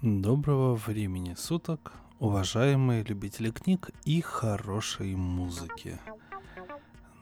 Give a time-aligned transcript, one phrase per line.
[0.00, 5.98] Доброго времени суток, уважаемые любители книг и хорошей музыки.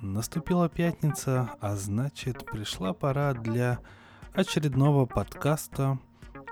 [0.03, 3.79] Наступила пятница, а значит пришла пора для
[4.35, 5.99] очередного подкаста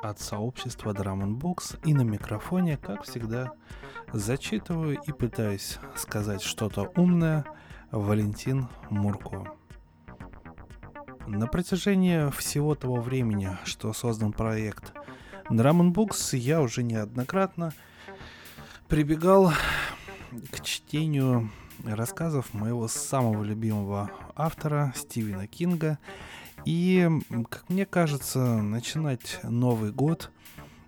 [0.02, 3.52] от сообщества Drum Box и на микрофоне, как всегда,
[4.10, 7.44] зачитываю и пытаюсь сказать что-то умное
[7.90, 9.52] Валентин Мурко.
[11.26, 14.94] На протяжении всего того времени, что создан проект–
[15.50, 17.72] Books я уже неоднократно
[18.88, 19.52] прибегал
[20.50, 21.50] к чтению
[21.84, 25.98] рассказов моего самого любимого автора Стивена Кинга.
[26.64, 27.08] И,
[27.50, 30.30] как мне кажется, начинать Новый год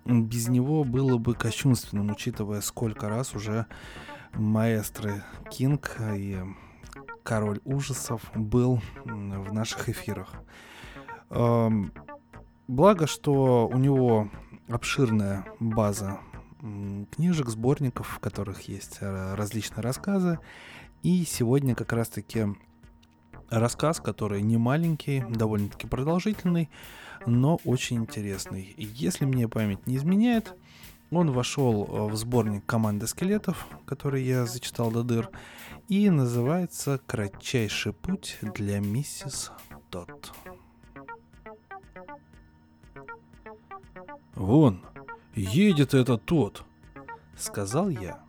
[0.05, 3.65] без него было бы кощунственным, учитывая, сколько раз уже
[4.33, 6.39] маэстры Кинг и
[7.23, 10.33] Король ужасов был в наших эфирах.
[11.29, 14.29] Благо, что у него
[14.67, 16.19] обширная база
[17.11, 20.39] книжек, сборников, в которых есть э, различные рассказы.
[21.03, 22.47] И сегодня как раз-таки
[23.49, 26.69] рассказ, который не маленький, довольно-таки продолжительный,
[27.25, 28.73] но очень интересный.
[28.77, 30.55] Если мне память не изменяет,
[31.11, 35.29] он вошел э, в сборник команды скелетов, который я зачитал до дыр,
[35.87, 39.51] и называется «Кратчайший путь для миссис
[39.89, 40.33] Тот».
[44.37, 44.81] «Вон,
[45.33, 46.63] едет это тот»,—
[47.35, 48.19] сказал я.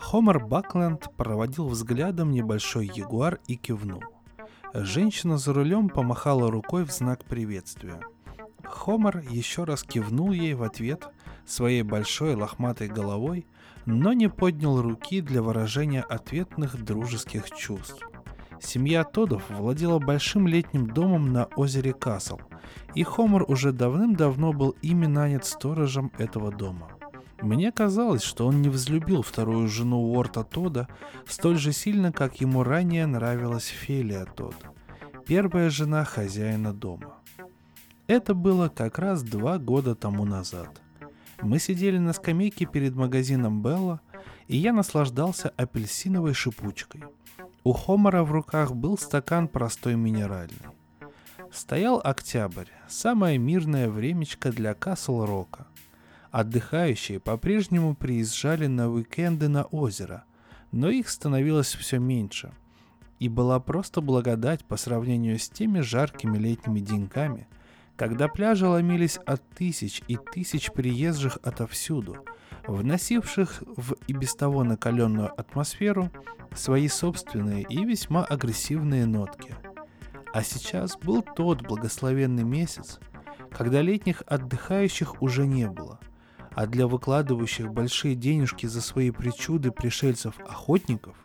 [0.00, 4.02] Хомер Бакленд проводил взглядом небольшой ягуар и кивнул.
[4.74, 8.00] Женщина за рулем помахала рукой в знак приветствия.
[8.64, 11.06] Хомер еще раз кивнул ей в ответ
[11.46, 13.46] своей большой лохматой головой,
[13.86, 18.02] но не поднял руки для выражения ответных дружеских чувств.
[18.62, 22.38] Семья Тодов владела большим летним домом на озере Касл,
[22.94, 26.88] и Хомер уже давным-давно был ими нанят сторожем этого дома.
[27.40, 30.88] Мне казалось, что он не взлюбил вторую жену Уорта Тода
[31.26, 34.54] столь же сильно, как ему ранее нравилась Фелия Тод,
[35.26, 37.14] первая жена хозяина дома.
[38.08, 40.80] Это было как раз два года тому назад.
[41.40, 44.00] Мы сидели на скамейке перед магазином Белла,
[44.48, 47.04] и я наслаждался апельсиновой шипучкой–
[47.70, 50.74] у Хомора в руках был стакан простой минеральный.
[51.52, 55.68] Стоял октябрь, самое мирное времечко для Касл-Рока.
[56.32, 60.24] Отдыхающие по-прежнему приезжали на уикенды на озеро,
[60.72, 62.50] но их становилось все меньше.
[63.20, 67.46] И была просто благодать по сравнению с теми жаркими летними деньками,
[67.94, 72.16] когда пляжи ломились от тысяч и тысяч приезжих отовсюду–
[72.66, 76.10] вносивших в и без того накаленную атмосферу
[76.54, 79.54] свои собственные и весьма агрессивные нотки.
[80.32, 83.00] А сейчас был тот благословенный месяц,
[83.50, 85.98] когда летних отдыхающих уже не было,
[86.52, 91.16] а для выкладывающих большие денежки за свои причуды пришельцев-охотников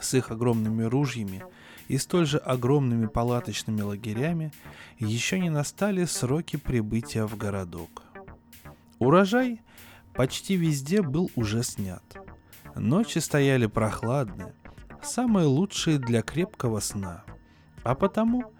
[0.00, 1.42] с их огромными ружьями
[1.88, 4.52] и столь же огромными палаточными лагерями
[4.98, 8.02] еще не настали сроки прибытия в городок.
[8.98, 9.60] Урожай
[10.16, 12.02] почти везде был уже снят.
[12.74, 14.54] Ночи стояли прохладные,
[15.02, 17.24] самые лучшие для крепкого сна.
[17.84, 18.52] А потому,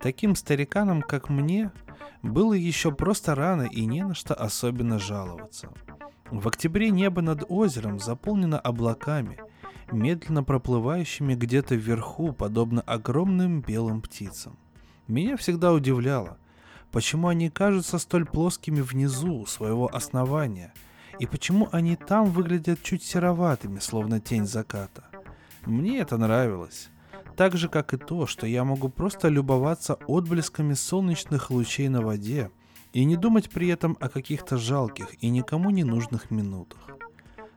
[0.00, 1.72] таким стариканам, как мне,
[2.22, 5.70] было еще просто рано и не на что особенно жаловаться.
[6.30, 9.38] В октябре небо над озером заполнено облаками,
[9.92, 14.58] медленно проплывающими где-то вверху, подобно огромным белым птицам.
[15.06, 16.38] Меня всегда удивляло,
[16.90, 20.72] почему они кажутся столь плоскими внизу своего основания–
[21.18, 25.04] и почему они там выглядят чуть сероватыми, словно тень заката.
[25.66, 26.90] Мне это нравилось.
[27.36, 32.50] Так же, как и то, что я могу просто любоваться отблесками солнечных лучей на воде
[32.92, 36.78] и не думать при этом о каких-то жалких и никому не нужных минутах.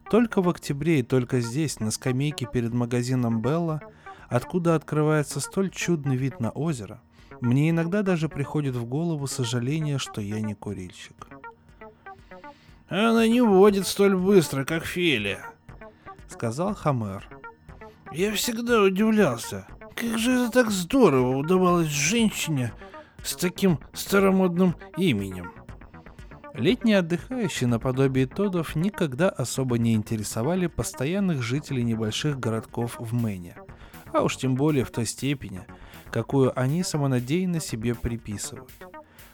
[0.09, 3.81] Только в октябре и только здесь, на скамейке перед магазином Белла,
[4.29, 7.01] откуда открывается столь чудный вид на озеро,
[7.41, 11.27] мне иногда даже приходит в голову сожаление, что я не курильщик.
[12.89, 15.45] Она не водит столь быстро, как Фелия,
[16.29, 17.27] сказал Хамер.
[18.13, 22.71] Я всегда удивлялся, как же это так здорово удавалось женщине
[23.23, 25.51] с таким старомодным именем.
[26.53, 33.57] Летние отдыхающие наподобие Тодов никогда особо не интересовали постоянных жителей небольших городков в Мэне,
[34.13, 35.67] а уж тем более в той степени,
[36.09, 38.71] какую они самонадеянно себе приписывают.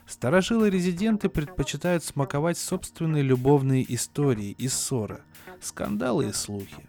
[0.06, 5.22] Старожилы-резиденты предпочитают смаковать собственные любовные истории и ссоры,
[5.62, 6.88] скандалы и слухи.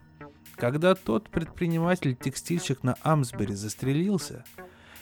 [0.56, 4.44] Когда тот предприниматель-текстильщик на Амсбери застрелился,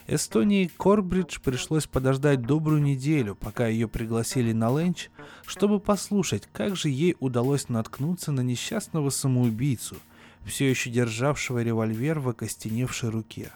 [0.07, 5.11] Эстонии Корбридж пришлось подождать добрую неделю, пока ее пригласили на ленч,
[5.47, 9.97] чтобы послушать, как же ей удалось наткнуться на несчастного самоубийцу,
[10.45, 13.53] все еще державшего револьвер в окостеневшей руке.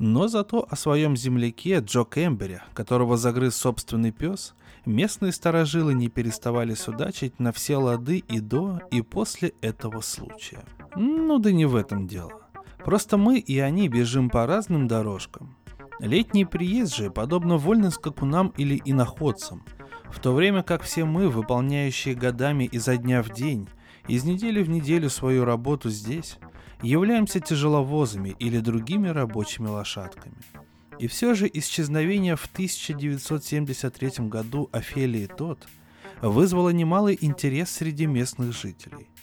[0.00, 4.54] Но зато о своем земляке Джо Кембере, которого загрыз собственный пес,
[4.86, 10.64] местные старожилы не переставали судачить на все лады и до, и после этого случая.
[10.96, 12.32] Ну да не в этом дело.
[12.82, 15.54] Просто мы и они бежим по разным дорожкам.
[15.98, 19.62] Летние приезжие подобно вольным скакунам или иноходцам,
[20.10, 23.68] в то время как все мы, выполняющие годами изо дня в день,
[24.08, 26.38] из недели в неделю свою работу здесь,
[26.82, 30.36] являемся тяжеловозами или другими рабочими лошадками.
[30.98, 35.66] И все же исчезновение в 1973 году Офелии Тот
[36.20, 39.08] вызвало немалый интерес среди местных жителей–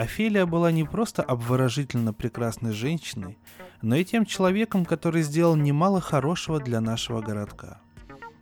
[0.00, 3.36] Офелия была не просто обворожительно прекрасной женщиной,
[3.82, 7.82] но и тем человеком, который сделал немало хорошего для нашего городка.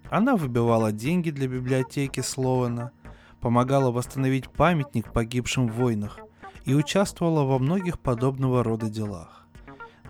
[0.09, 2.93] Она выбивала деньги для библиотеки Слована,
[3.41, 6.21] помогала восстановить памятник погибшим в войнах
[6.69, 9.47] и участвовала во многих подобного рода делах.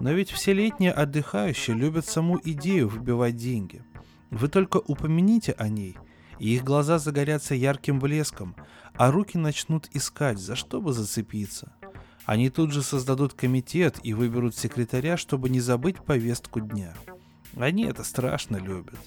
[0.00, 3.84] Но ведь все летние отдыхающие любят саму идею выбивать деньги.
[4.30, 5.96] Вы только упомяните о ней,
[6.40, 8.56] и их глаза загорятся ярким блеском,
[8.96, 11.72] а руки начнут искать, за что бы зацепиться.
[12.24, 16.92] Они тут же создадут комитет и выберут секретаря, чтобы не забыть повестку дня.
[17.56, 18.98] Они это страшно любят.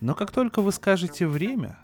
[0.00, 1.78] Но как только вы скажете время,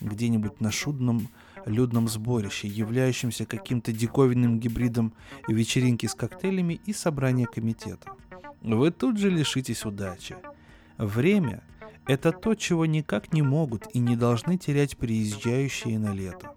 [0.00, 1.28] где-нибудь на шудном
[1.66, 5.14] людном сборище, являющемся каким-то диковинным гибридом
[5.48, 8.12] вечеринки с коктейлями и собрания комитета,
[8.60, 10.36] вы тут же лишитесь удачи.
[10.98, 11.62] Время–
[12.06, 16.54] это то, чего никак не могут и не должны терять приезжающие на лето.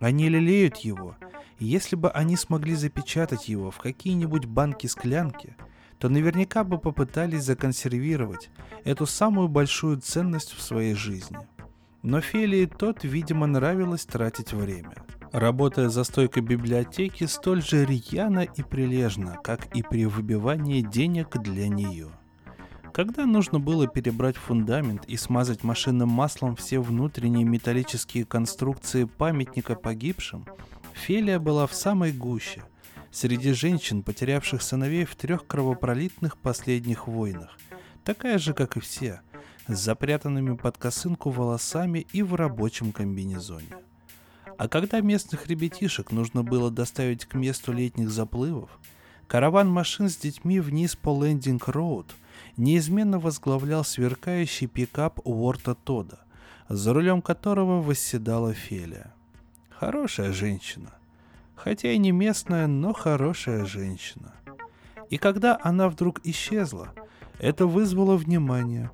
[0.00, 1.16] Они лелеют его,
[1.58, 5.56] и если бы они смогли запечатать его в какие-нибудь банки-склянки,
[5.98, 8.50] то наверняка бы попытались законсервировать
[8.82, 11.38] эту самую большую ценность в своей жизни.
[12.02, 14.94] Но Фелии тот, видимо, нравилось тратить время.
[15.32, 21.68] Работая за стойкой библиотеки столь же рьяно и прилежно, как и при выбивании денег для
[21.68, 22.08] нее–
[22.92, 30.46] когда нужно было перебрать фундамент и смазать машинным маслом все внутренние металлические конструкции памятника погибшим,
[30.92, 32.62] Фелия была в самой гуще,
[33.10, 37.56] среди женщин, потерявших сыновей в трех кровопролитных последних войнах,
[38.04, 39.22] такая же, как и все,
[39.66, 43.76] с запрятанными под косынку волосами и в рабочем комбинезоне.
[44.58, 48.70] А когда местных ребятишек нужно было доставить к месту летних заплывов,
[49.26, 52.14] караван машин с детьми вниз по лендинг-роуд–
[52.56, 56.20] неизменно возглавлял сверкающий пикап Уорта Тода,
[56.68, 59.14] за рулем которого восседала Фелия.
[59.70, 60.90] Хорошая женщина.
[61.54, 64.34] Хотя и не местная, но хорошая женщина.
[65.10, 66.92] И когда она вдруг исчезла,
[67.38, 68.90] это вызвало внимание.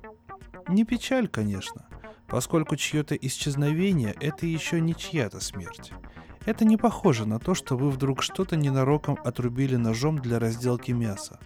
[0.69, 1.87] Не печаль, конечно,
[2.27, 5.91] поскольку чье-то исчезновение– это еще не чья-то смерть.
[6.45, 11.39] Это не похоже на то, что вы вдруг что-то ненароком отрубили ножом для разделки мяса.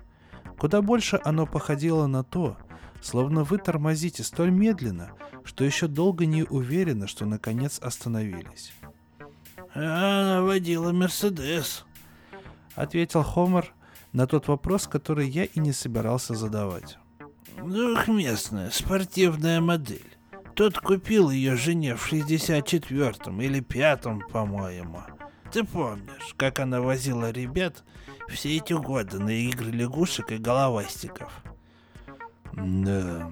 [0.60, 2.58] Куда больше оно походило на то,
[3.02, 5.12] словно вы тормозите столь медленно,
[5.46, 8.74] что еще долго не уверены, что наконец остановились.
[9.74, 11.86] «Она водила Мерседес»,—
[12.76, 13.74] ответил Хомер
[14.12, 16.98] на тот вопрос, который я и не собирался задавать.
[17.58, 20.18] «Двухместная спортивная модель.
[20.56, 25.02] Тот купил ее жене в 64-м или пятом, по-моему.
[25.52, 27.84] Ты помнишь, как она возила ребят
[28.30, 31.32] все эти годы на игры лягушек и головастиков.
[32.54, 33.32] Да.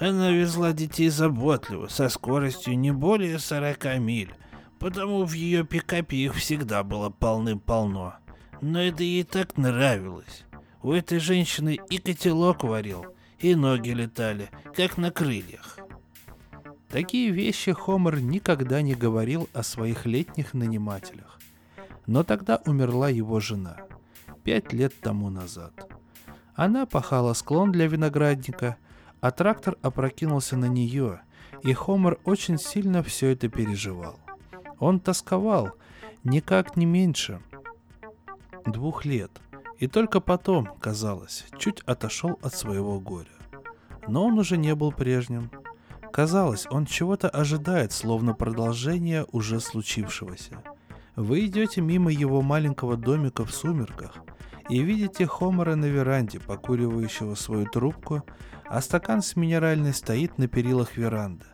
[0.00, 4.32] Она везла детей заботливо, со скоростью не более 40 миль,
[4.78, 8.14] потому в ее пикапе их всегда было полным-полно.
[8.60, 10.44] Но это ей так нравилось.
[10.88, 13.04] У этой женщины и котелок варил,
[13.40, 15.78] и ноги летали, как на крыльях.
[16.88, 21.40] Такие вещи Хомер никогда не говорил о своих летних нанимателях.
[22.06, 23.76] Но тогда умерла его жена.
[24.44, 25.74] Пять лет тому назад.
[26.54, 28.78] Она пахала склон для виноградника,
[29.20, 31.20] а трактор опрокинулся на нее,
[31.64, 34.18] и Хомер очень сильно все это переживал.
[34.78, 35.74] Он тосковал,
[36.24, 37.42] никак не меньше
[38.64, 39.30] двух лет,
[39.78, 43.26] и только потом, казалось, чуть отошел от своего горя.
[44.06, 45.50] Но он уже не был прежним.
[46.12, 50.62] Казалось, он чего-то ожидает, словно продолжение уже случившегося–
[51.18, 54.18] вы идете мимо его маленького домика в сумерках
[54.68, 58.22] и видите Хомера на веранде, покуривающего свою трубку,
[58.66, 61.44] а стакан с минеральной стоит на перилах веранды.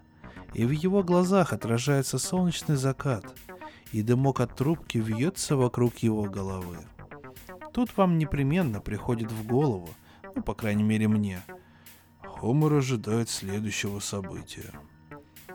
[0.53, 3.25] И в его глазах отражается солнечный закат,
[3.91, 6.77] и дымок от трубки вьется вокруг его головы.
[7.75, 9.89] Тут вам непременно приходит в голову,
[10.37, 11.43] Ну, по крайней мере, мне.
[12.23, 14.73] Хомер ожидает следующего события.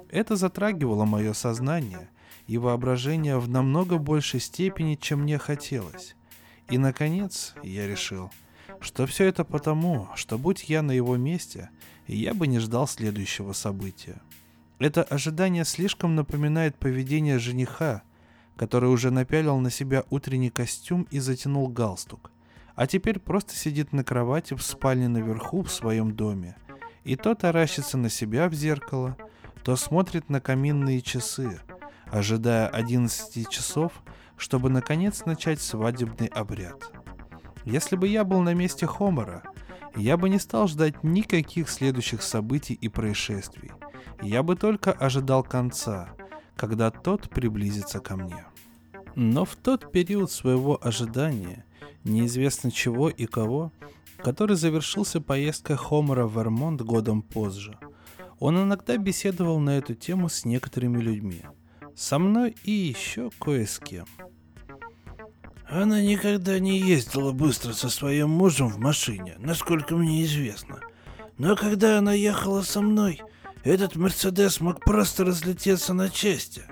[0.09, 2.09] Это затрагивало мое сознание
[2.45, 6.15] и воображение в намного большей степени, чем мне хотелось.
[6.69, 8.31] И, наконец, я решил,
[8.81, 11.69] что все это потому, что будь я на его месте,
[12.05, 14.21] я бы не ждал следующего события.
[14.77, 18.03] Это ожидание слишком напоминает поведение жениха,
[18.59, 22.29] который уже напялил на себя утренний костюм и затянул галстук,
[22.75, 26.57] а теперь просто сидит на кровати в спальне наверху в своем доме,
[27.05, 29.15] и то таращится на себя в зеркало,
[29.63, 31.61] то смотрит на каминные часы,
[32.11, 33.93] ожидая 11 часов,
[34.35, 36.91] чтобы наконец начать свадебный обряд.
[37.63, 39.41] Если бы я был на месте Хомера,
[39.95, 43.71] я бы не стал ждать никаких следующих событий и происшествий.
[44.21, 46.09] Я бы только ожидал конца,
[46.57, 48.48] когда тот приблизится ко мне.
[49.15, 51.65] Но в тот период своего ожидания,
[52.03, 53.71] неизвестно чего и кого,
[54.23, 57.77] который завершился поездкой Хомера в Вермонт годом позже,
[58.39, 61.43] он иногда беседовал на эту тему с некоторыми людьми.
[61.95, 64.05] Со мной и еще кое с кем.
[65.67, 70.79] Она никогда не ездила быстро со своим мужем в машине, насколько мне известно.
[71.37, 73.21] Но когда она ехала со мной,
[73.63, 76.63] этот Мерседес мог просто разлететься на части.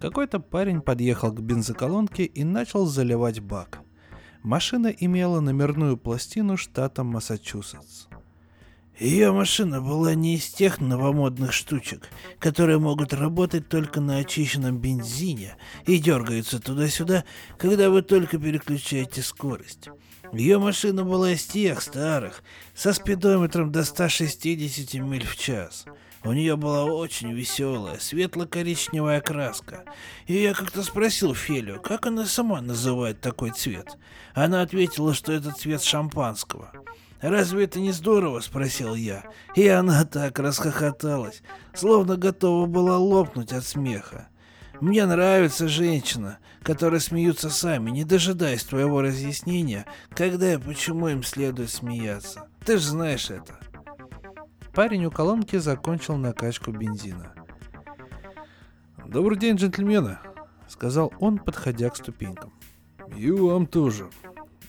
[0.00, 3.80] Какой-то парень подъехал к бензоколонке и начал заливать бак.
[4.42, 8.06] Машина имела номерную пластину штата Массачусетс.
[8.98, 12.08] Ее машина была не из тех новомодных штучек,
[12.38, 17.24] которые могут работать только на очищенном бензине и дергаются туда-сюда,
[17.58, 19.88] когда вы только переключаете скорость.
[20.32, 25.86] Ее машина была из тех старых, со спидометром до 160 миль в час.
[26.24, 29.84] У нее была очень веселая, светло-коричневая краска.
[30.26, 33.98] И я как-то спросил Фелию, как она сама называет такой цвет.
[34.32, 36.72] Она ответила, что это цвет шампанского.
[37.20, 39.24] «Разве это не здорово?»– спросил я.
[39.54, 41.42] И она так расхохоталась,
[41.74, 44.28] словно готова была лопнуть от смеха.
[44.80, 51.70] Мне нравится женщина, которые смеются сами, не дожидаясь твоего разъяснения, когда и почему им следует
[51.70, 52.48] смеяться.
[52.64, 53.63] Ты же знаешь это.
[54.74, 57.32] Парень у колонки закончил накачку бензина.
[59.06, 60.18] «Добрый день, джентльмены»,—
[60.68, 62.52] сказал он, подходя к ступенькам.
[63.16, 64.10] «И вам тоже»,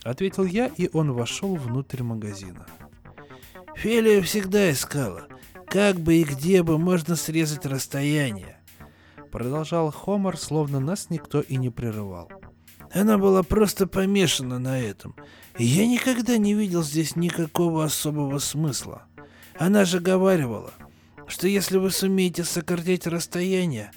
[0.05, 2.67] Ответил я, и он вошел внутрь магазина.
[3.75, 5.27] Фелия всегда искала,
[5.67, 8.59] как бы и где бы можно срезать расстояние.
[9.31, 12.29] Продолжал Хомер, словно нас никто и не прерывал.
[12.93, 15.15] Она была просто помешана на этом.
[15.57, 19.07] И я никогда не видел здесь никакого особого смысла.
[19.57, 20.74] Она же говаривала,
[21.27, 23.91] что если вы сумеете сократить расстояние,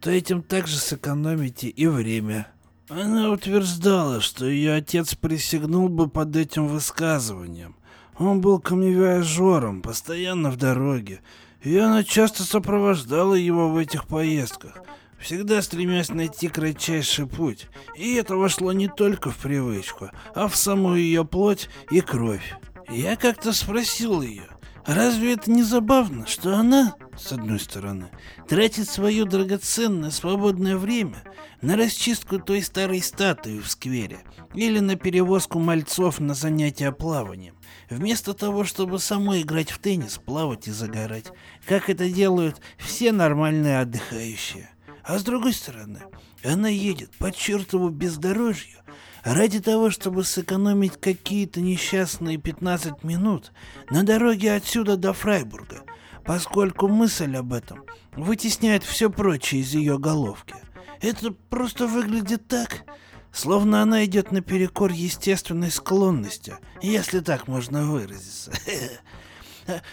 [0.00, 2.48] то этим также сэкономите и время.
[2.88, 7.76] Она утверждала, что ее отец присягнул бы под этим высказыванием.
[8.18, 11.20] Он был камевиажером, постоянно в дороге,
[11.62, 14.82] и она часто сопровождала его в этих поездках,
[15.18, 17.68] всегда стремясь найти кратчайший путь.
[17.96, 22.54] И это вошло не только в привычку, а в саму ее плоть и кровь.
[22.90, 24.48] Я как-то спросил ее,
[24.94, 28.10] разве это не забавно, что она, с одной стороны,
[28.48, 31.22] тратит свое драгоценное свободное время
[31.60, 34.20] на расчистку той старой статуи в сквере
[34.54, 37.54] или на перевозку мальцов на занятия плаванием,
[37.88, 41.32] вместо того, чтобы самой играть в теннис, плавать и загорать,
[41.66, 44.70] как это делают все нормальные отдыхающие.
[45.04, 46.00] А с другой стороны,
[46.44, 48.78] она едет по чертову бездорожью
[49.24, 53.52] ради того, чтобы сэкономить какие-то несчастные 15 минут
[53.90, 55.82] на дороге отсюда до Фрайбурга,
[56.24, 57.84] поскольку мысль об этом
[58.16, 60.54] вытесняет все прочее из ее головки.
[61.00, 62.84] Это просто выглядит так,
[63.32, 68.52] словно она идет наперекор естественной склонности, если так можно выразиться.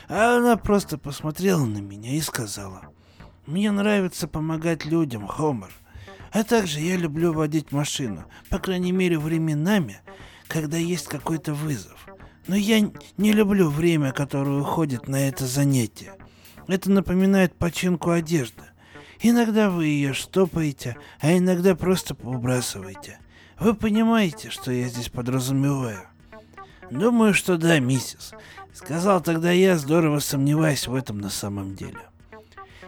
[0.08, 2.90] А она просто посмотрела на меня и сказала,
[3.46, 5.72] «Мне нравится помогать людям, Хомер.
[6.32, 10.02] А также я люблю водить машину, по крайней мере временами,
[10.48, 12.08] когда есть какой-то вызов.
[12.48, 16.14] Но я не люблю время, которое уходит на это занятие.
[16.68, 18.64] Это напоминает починку одежды.
[19.20, 23.20] Иногда вы ее штопаете, а иногда просто выбрасываете.
[23.60, 26.08] Вы понимаете, что я здесь подразумеваю?
[26.92, 28.34] Думаю, что да, миссис.
[28.74, 32.07] Сказал тогда я, здорово сомневаясь в этом на самом деле.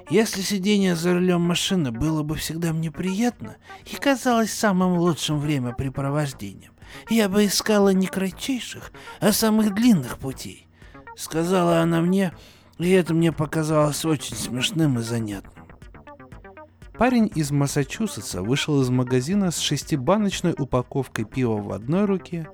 [0.10, 6.74] Если сидение за рулем машины было бы всегда мне приятно и казалось самым лучшим времяпрепровождением,
[7.12, 10.68] я бы искала не кратчайших, а самых длинных путей.
[11.16, 12.34] Сказала она мне,
[12.80, 15.66] и это мне показалось очень смешным и занятным.
[16.98, 22.50] Парень из Массачусетса вышел из магазина с шестибаночной упаковкой пива в одной руке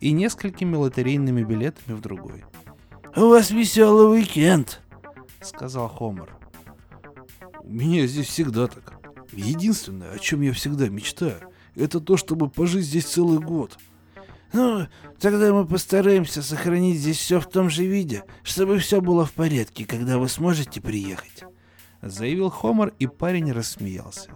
[0.00, 2.44] и несколькими лотерейными билетами в другой.
[3.14, 4.82] «У вас веселый уикенд»,—
[5.40, 6.35] сказал Хомер.
[7.66, 9.00] «У меня здесь всегда так.
[9.32, 11.40] Единственное, о чем я всегда мечтаю,
[11.74, 13.76] это то, чтобы пожить здесь целый год».
[14.52, 14.86] «Ну,
[15.18, 19.84] тогда мы постараемся сохранить здесь все в том же виде, чтобы все было в порядке,
[19.84, 21.42] когда вы сможете приехать»,—
[22.02, 24.30] заявил Хомер, и парень рассмеялся.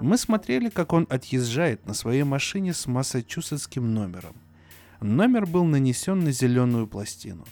[0.00, 4.34] Мы смотрели, как он отъезжает на своей машине с массачусетским номером.
[5.00, 7.46] Номер был нанесен на зеленую пластину.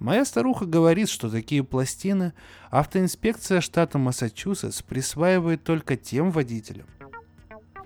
[0.00, 2.32] Моя старуха говорит, что такие пластины
[2.70, 6.86] автоинспекция штата Массачусетс присваивает только тем водителям,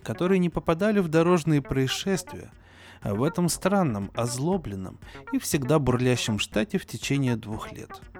[0.02, 2.50] которые не попадали в дорожные происшествия
[3.02, 4.98] в этом странном, озлобленном
[5.32, 7.90] и всегда бурлящем штате в течение двух лет–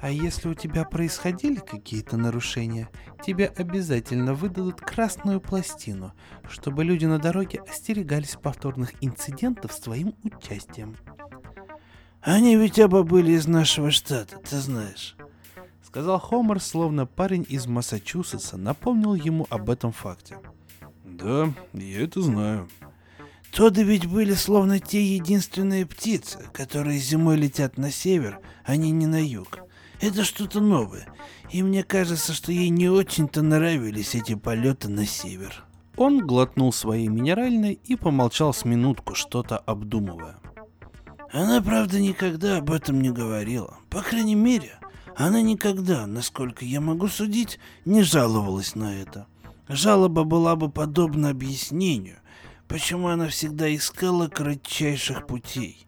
[0.00, 2.88] а если у тебя происходили какие-то нарушения,
[3.24, 6.12] тебе обязательно выдадут красную пластину,
[6.48, 10.96] чтобы люди на дороге остерегались повторных инцидентов с твоим участием.
[12.26, 15.14] Они ведь оба были из нашего штата, ты знаешь.
[15.86, 20.36] Сказал Хомер, словно парень из Массачусетса напомнил ему об этом факте.
[21.04, 22.68] Да, я это знаю.
[23.52, 29.06] Тоды ведь были словно те единственные птицы, которые зимой летят на север, а не не
[29.06, 29.60] на юг.
[30.00, 31.06] Это что-то новое,
[31.52, 35.64] и мне кажется, что ей не очень-то нравились эти полеты на север.
[35.96, 40.40] Он глотнул своей минеральной и помолчал с минутку, что-то обдумывая.
[41.32, 43.78] Она, правда, никогда об этом не говорила.
[43.90, 44.78] По крайней мере,
[45.16, 49.26] она никогда, насколько я могу судить, не жаловалась на это.
[49.68, 52.18] Жалоба была бы подобна объяснению,
[52.68, 55.86] почему она всегда искала кратчайших путей.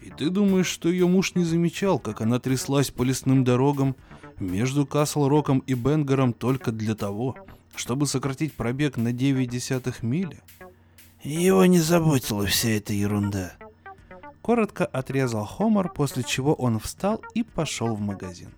[0.00, 3.96] И ты думаешь, что ее муж не замечал, как она тряслась по лесным дорогам
[4.38, 7.36] между Касл-Роком и Бенгером только для того,
[7.74, 10.40] чтобы сократить пробег на 9 десятых мили?
[11.22, 13.54] Его не заботила вся эта ерунда.
[14.50, 18.50] Коротко отрезал Хомер, после чего он встал и пошел в магазин.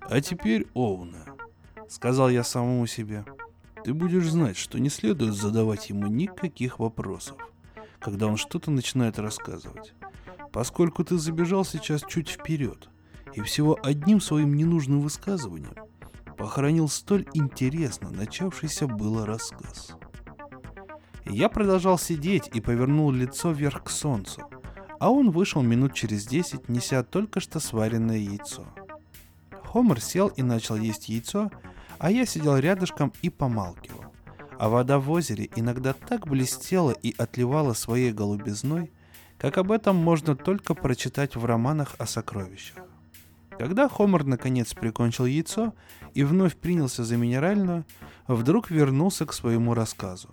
[0.00, 1.24] «А теперь, Оуна»,—
[1.88, 3.24] сказал я самому себе,—
[3.84, 7.36] «ты будешь знать, что не следует задавать ему никаких вопросов,
[8.00, 9.94] когда он что-то начинает рассказывать
[10.52, 12.88] поскольку ты забежал сейчас чуть вперед
[13.34, 15.74] и всего одним своим ненужным высказыванием
[16.36, 19.96] похоронил столь интересно начавшийся было рассказ.
[21.26, 24.48] Я продолжал сидеть и повернул лицо вверх к солнцу,
[24.98, 28.64] а он вышел минут через десять, неся только что сваренное яйцо.
[29.64, 31.50] Хомер сел и начал есть яйцо,
[31.98, 34.04] а я сидел рядышком и помалкивал.
[34.58, 38.90] А вода в озере иногда так блестела и отливала своей голубизной,
[39.38, 42.78] как об этом можно только прочитать в романах о сокровищах.
[43.58, 45.74] Когда Хомер наконец прикончил яйцо
[46.14, 47.84] и вновь принялся за минеральную,
[48.26, 50.28] вдруг вернулся к своему рассказу.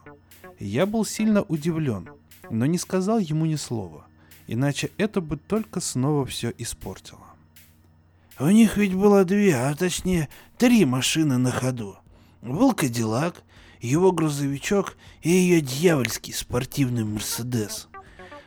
[0.59, 2.09] Я был сильно удивлен,
[2.49, 4.05] но не сказал ему ни слова,
[4.47, 7.25] иначе это бы только снова все испортило.
[8.39, 11.97] У них ведь было две, а точнее три машины на ходу.
[12.41, 13.43] Был Кадиллак,
[13.79, 17.87] его грузовичок и ее дьявольский спортивный Мерседес–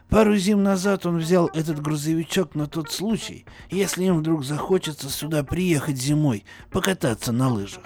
[0.09, 5.43] Пару зим назад он взял этот грузовичок на тот случай, если им вдруг захочется сюда
[5.43, 7.85] приехать зимой, покататься на лыжах.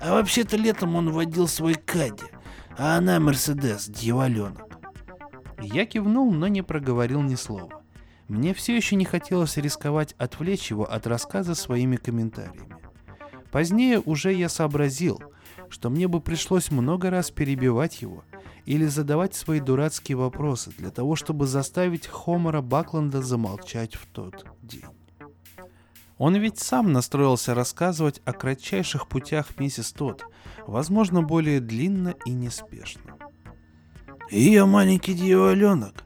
[0.00, 2.24] А вообще-то летом он водил свой Кадди,
[2.78, 4.71] а она Мерседес, дьяволенок.
[5.62, 7.82] Я кивнул, но не проговорил ни слова.
[8.28, 12.76] Мне все еще не хотелось рисковать отвлечь его от рассказа своими комментариями.
[13.50, 15.20] Позднее уже я сообразил,
[15.68, 18.24] что мне бы пришлось много раз перебивать его–
[18.64, 24.84] или задавать свои дурацкие вопросы для того, чтобы заставить Хомера Бакланда замолчать в тот день.
[26.18, 30.24] Он ведь сам настроился рассказывать о кратчайших путях миссис Тот,
[30.66, 33.16] возможно, более длинно и неспешно.
[34.32, 36.04] Ее маленький дьяволенок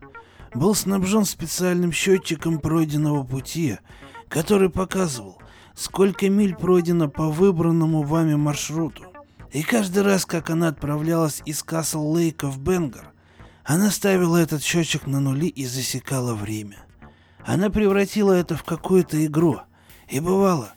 [0.53, 3.79] был снабжен специальным счетчиком пройденного пути,
[4.29, 5.41] который показывал,
[5.77, 9.05] сколько миль пройдено по выбранному вами маршруту.
[9.53, 13.13] И каждый раз, как она отправлялась из Касл-Лейка в Бенгар,
[13.65, 16.79] она ставила этот счетчик на нули и засекала время.
[17.45, 19.61] Она превратила это в какую-то игру.
[20.09, 20.73] И бывало,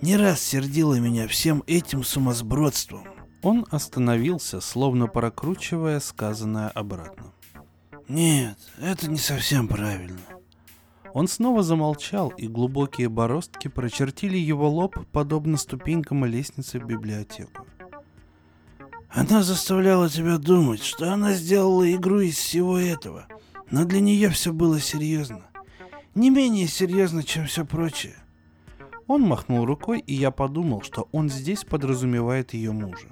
[0.00, 3.13] не раз сердила меня всем этим сумасбродством.
[3.44, 7.34] Он остановился, словно прокручивая сказанное обратно.
[8.08, 10.18] Нет, это не совсем правильно.
[11.12, 17.66] Он снова замолчал, и глубокие бороздки прочертили его лоб, подобно ступенькам лестницы в библиотеку.
[19.10, 23.26] Она заставляла тебя думать, что она сделала игру из всего этого.
[23.70, 25.42] Но для нее все было серьезно.
[26.14, 28.16] Не менее серьезно, чем все прочее.
[29.06, 33.08] Он махнул рукой, и я подумал, что он здесь подразумевает ее мужа.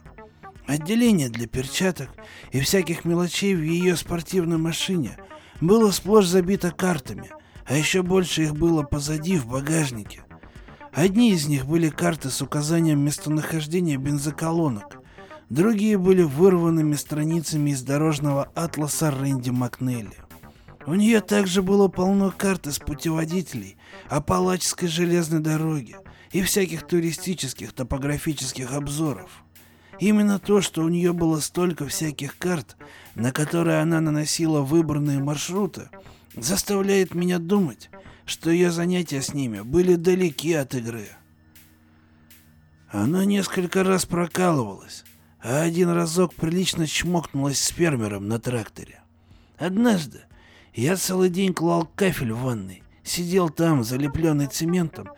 [0.67, 2.09] Отделение для перчаток
[2.53, 5.19] и всяких мелочей в ее спортивной машине
[5.61, 7.31] было сплошь забито картами,
[7.67, 10.23] а еще больше их было позади в багажнике.
[10.93, 14.99] Одни из них были карты с указанием местонахождения бензоколонок,
[15.49, 20.17] другие были вырванными страницами из дорожного атласа Рэнди Макнелли.
[20.87, 23.77] У нее также было полно карт из путеводителей
[24.09, 25.97] Апалачской железной дороги
[26.33, 29.42] и всяких туристических топографических обзоров.
[30.03, 32.77] Именно то, что у нее было столько всяких карт,
[33.15, 35.91] на которые она наносила выбранные маршруты,
[36.35, 37.89] заставляет меня думать,
[38.27, 41.07] что ее занятия с ними были далеки от игры.
[42.91, 45.05] Она несколько раз прокалывалась,
[45.41, 49.03] а один разок прилично чмокнулась с фермером на тракторе.
[49.57, 50.23] Однажды
[50.75, 55.11] я целый день клал кафель в ванной, сидел там, залепленный цементом,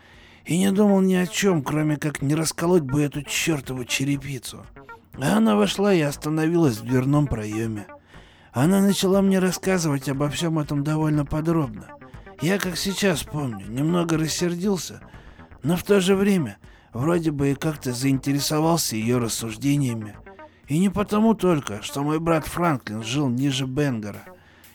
[0.45, 4.63] и не думал ни о чем, кроме как не расколоть бы эту чертову черепицу.
[5.21, 7.87] Она вошла и остановилась в дверном проеме.
[8.51, 11.87] Она начала мне рассказывать обо всем этом довольно подробно.
[12.41, 15.01] Я, как сейчас помню, немного рассердился,
[15.63, 16.57] но в то же время
[16.93, 20.15] вроде бы и как-то заинтересовался ее рассуждениями.
[20.67, 24.23] И не потому только, что мой брат Франклин жил ниже Бенгера,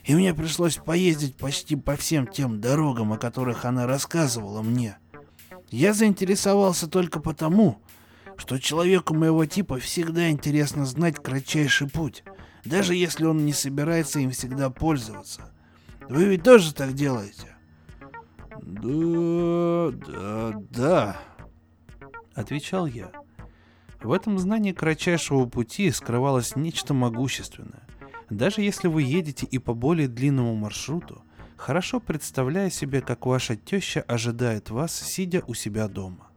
[0.05, 4.98] и мне пришлось поездить почти по всем тем дорогам, о которых она рассказывала мне.
[5.70, 7.81] Я заинтересовался только потому,
[8.40, 12.24] что человеку моего типа всегда интересно знать кратчайший путь,
[12.64, 15.53] даже если он не собирается им всегда пользоваться.
[16.09, 17.55] Вы ведь тоже так делаете?
[18.62, 21.16] Да, да, да,
[22.35, 23.12] отвечал я.
[24.03, 27.87] В этом знании кратчайшего пути скрывалось нечто могущественное.
[28.31, 31.22] Даже если вы едете и по более длинному маршруту,
[31.59, 36.29] хорошо представляя себе, как ваша теща ожидает вас, сидя у себя дома.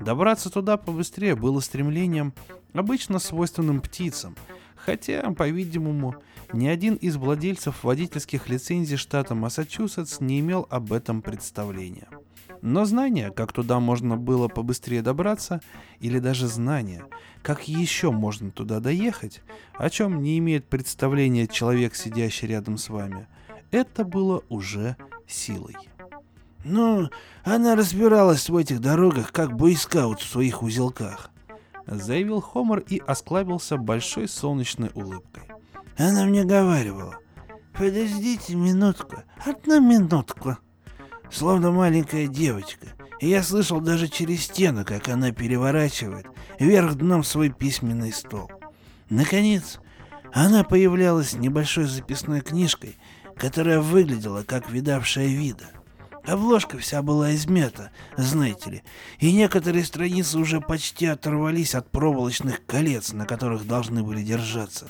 [0.00, 2.32] Добраться туда побыстрее было стремлением,
[2.72, 4.36] обычно свойственным птицам,
[4.76, 6.14] хотя, по-видимому,
[6.52, 12.08] ни один из владельцев водительских лицензий штата Массачусетс не имел об этом представления.
[12.62, 15.60] Но знание, как туда можно было побыстрее добраться,
[16.00, 17.04] или даже знание,
[17.42, 19.42] как еще можно туда доехать,
[19.74, 23.26] о чем не имеет представления человек, сидящий рядом с вами,
[23.70, 25.76] это было уже силой.
[26.68, 27.08] Ну,
[27.44, 31.30] она разбиралась в этих дорогах, как бойскаут в своих узелках.
[31.86, 35.44] Заявил Хомер и осклабился большой солнечной улыбкой.
[35.96, 37.16] Она мне говаривала.
[37.72, 40.58] Подождите минутку, одну минутку.
[41.30, 42.88] Словно маленькая девочка.
[43.20, 46.26] И я слышал даже через стену, как она переворачивает
[46.58, 48.50] вверх дном свой письменный стол.
[49.08, 49.80] Наконец,
[50.34, 52.98] она появлялась небольшой записной книжкой,
[53.38, 55.70] которая выглядела как видавшая вида.
[56.28, 58.82] Обложка вся была измята, знаете ли,
[59.18, 64.88] и некоторые страницы уже почти оторвались от проволочных колец, на которых должны были держаться.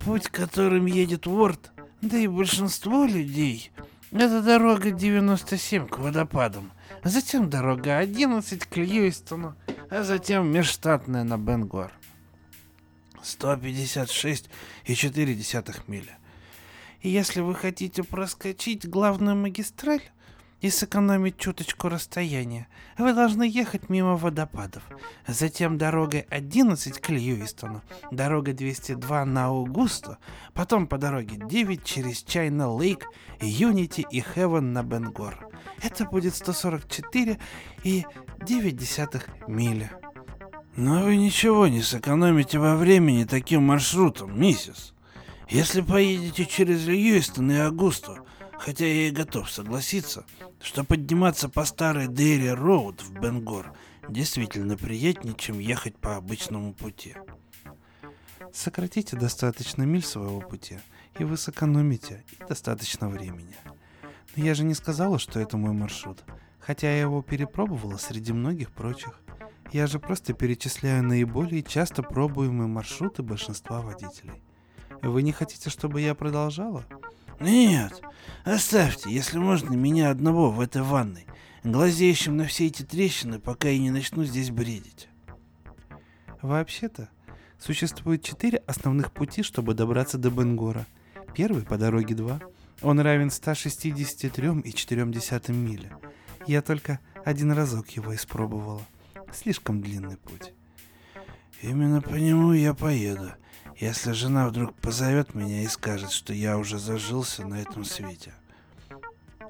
[0.00, 3.70] Путь, которым едет Уорд, да и большинство людей,
[4.10, 6.72] это дорога 97 к водопадам,
[7.04, 9.54] затем дорога 11 к Льюистону,
[9.90, 11.92] а затем межштатная на Бенгор.
[13.22, 16.16] 156,4 мили.
[17.04, 20.00] И если вы хотите проскочить главную магистраль
[20.62, 24.82] и сэкономить чуточку расстояния, вы должны ехать мимо водопадов.
[25.26, 30.16] Затем дорогой 11 к Льюистону, дорога 202 на Аугусту,
[30.54, 33.06] потом по дороге 9 через Чайна Лейк,
[33.38, 35.46] Юнити и Хевен на Бенгор.
[35.82, 37.38] Это будет 144
[37.82, 38.06] и
[38.42, 39.90] 9 мили.
[40.74, 44.93] Но вы ничего не сэкономите во времени таким маршрутом, миссис.
[45.48, 48.18] Если поедете через Льюистон и Агусту,
[48.58, 50.24] хотя я и готов согласиться,
[50.60, 53.72] что подниматься по старой Дейри Роуд в Бенгор
[54.08, 57.14] действительно приятнее, чем ехать по обычному пути.
[58.52, 60.78] Сократите достаточно миль своего пути,
[61.18, 63.56] и вы сэкономите и достаточно времени.
[64.36, 66.24] Но я же не сказала, что это мой маршрут,
[66.58, 69.20] хотя я его перепробовала среди многих прочих.
[69.72, 74.42] Я же просто перечисляю наиболее часто пробуемые маршруты большинства водителей.
[75.04, 76.84] Вы не хотите, чтобы я продолжала?
[77.38, 78.02] Нет,
[78.44, 81.26] оставьте, если можно, меня одного в этой ванной,
[81.62, 85.08] глазеющим на все эти трещины, пока я не начну здесь бредить.
[86.40, 87.10] Вообще-то,
[87.58, 90.86] существует четыре основных пути, чтобы добраться до Бенгора.
[91.34, 92.40] Первый по дороге 2.
[92.82, 95.92] Он равен 163,4 мили.
[96.46, 98.82] Я только один разок его испробовала.
[99.32, 100.52] Слишком длинный путь.
[101.62, 103.32] Именно по нему я поеду.
[103.78, 108.32] Если жена вдруг позовет меня и скажет, что я уже зажился на этом свете.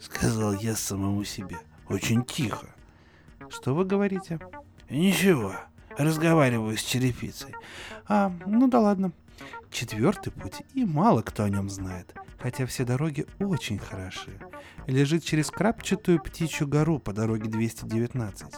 [0.00, 1.58] Сказал я самому себе.
[1.88, 2.66] Очень тихо.
[3.50, 4.40] Что вы говорите?
[4.88, 5.54] Ничего.
[5.96, 7.54] разговариваю с черепицей.
[8.06, 9.12] А, ну да ладно.
[9.70, 14.30] Четвертый путь, и мало кто о нем знает, хотя все дороги очень хороши.
[14.86, 18.54] Лежит через крапчатую птичью гору по дороге 219.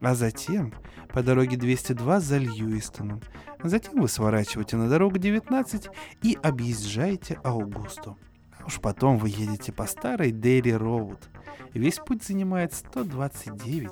[0.00, 0.72] А затем
[1.12, 3.20] по дороге 202 за Льюистоном.
[3.62, 5.88] Затем вы сворачиваете на дорогу 19
[6.22, 8.16] и объезжаете Аугусту.
[8.60, 11.28] А уж потом вы едете по старой Дерри Роуд.
[11.74, 13.90] Весь путь занимает 129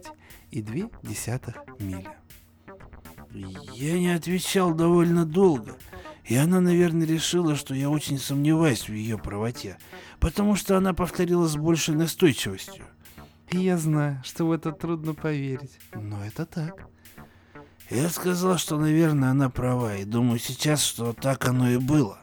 [0.51, 2.09] и 2 десятых мили.
[3.75, 5.77] Я не отвечал довольно долго,
[6.25, 9.77] и она, наверное, решила, что я очень сомневаюсь в ее правоте,
[10.21, 12.85] потому что она повторила с большей настойчивостью.
[13.50, 16.88] И я знаю, что в это трудно поверить, но это так.
[17.90, 22.18] Я сказал, что, наверное, она права, и думаю сейчас, что так оно и было.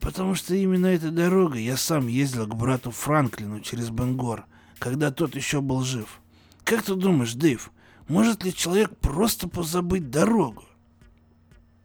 [0.00, 4.44] Потому что именно этой дорогой я сам ездил к брату Франклину через Бенгор,
[4.80, 6.20] когда тот еще был жив.
[6.64, 7.70] Как ты думаешь, Дэйв,
[8.08, 10.64] может ли человек просто позабыть дорогу?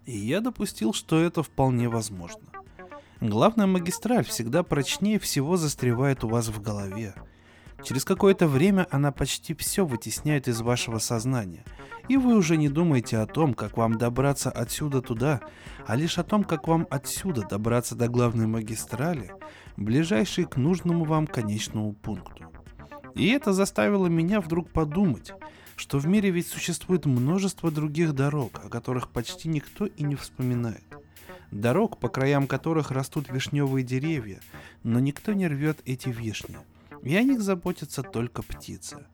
[0.07, 2.41] И я допустил, что это вполне возможно.
[3.21, 7.13] Главная магистраль всегда прочнее всего застревает у вас в голове–
[7.83, 11.63] Через какое-то время она почти все вытесняет из вашего сознания,
[12.09, 15.41] и вы уже не думаете о том, как вам добраться отсюда туда,
[15.85, 19.31] а лишь о том, как вам отсюда добраться до главной магистрали,
[19.77, 22.51] ближайшей к нужному вам конечному пункту.
[23.13, 25.33] И это заставило меня вдруг подумать,
[25.75, 30.83] что в мире ведь существует множество других дорог, о которых почти никто и не вспоминает.
[31.51, 34.39] Дорог, по краям которых растут вишневые деревья,
[34.83, 36.57] но никто не рвет эти вишни–
[37.03, 39.05] и о них заботятся только птицы.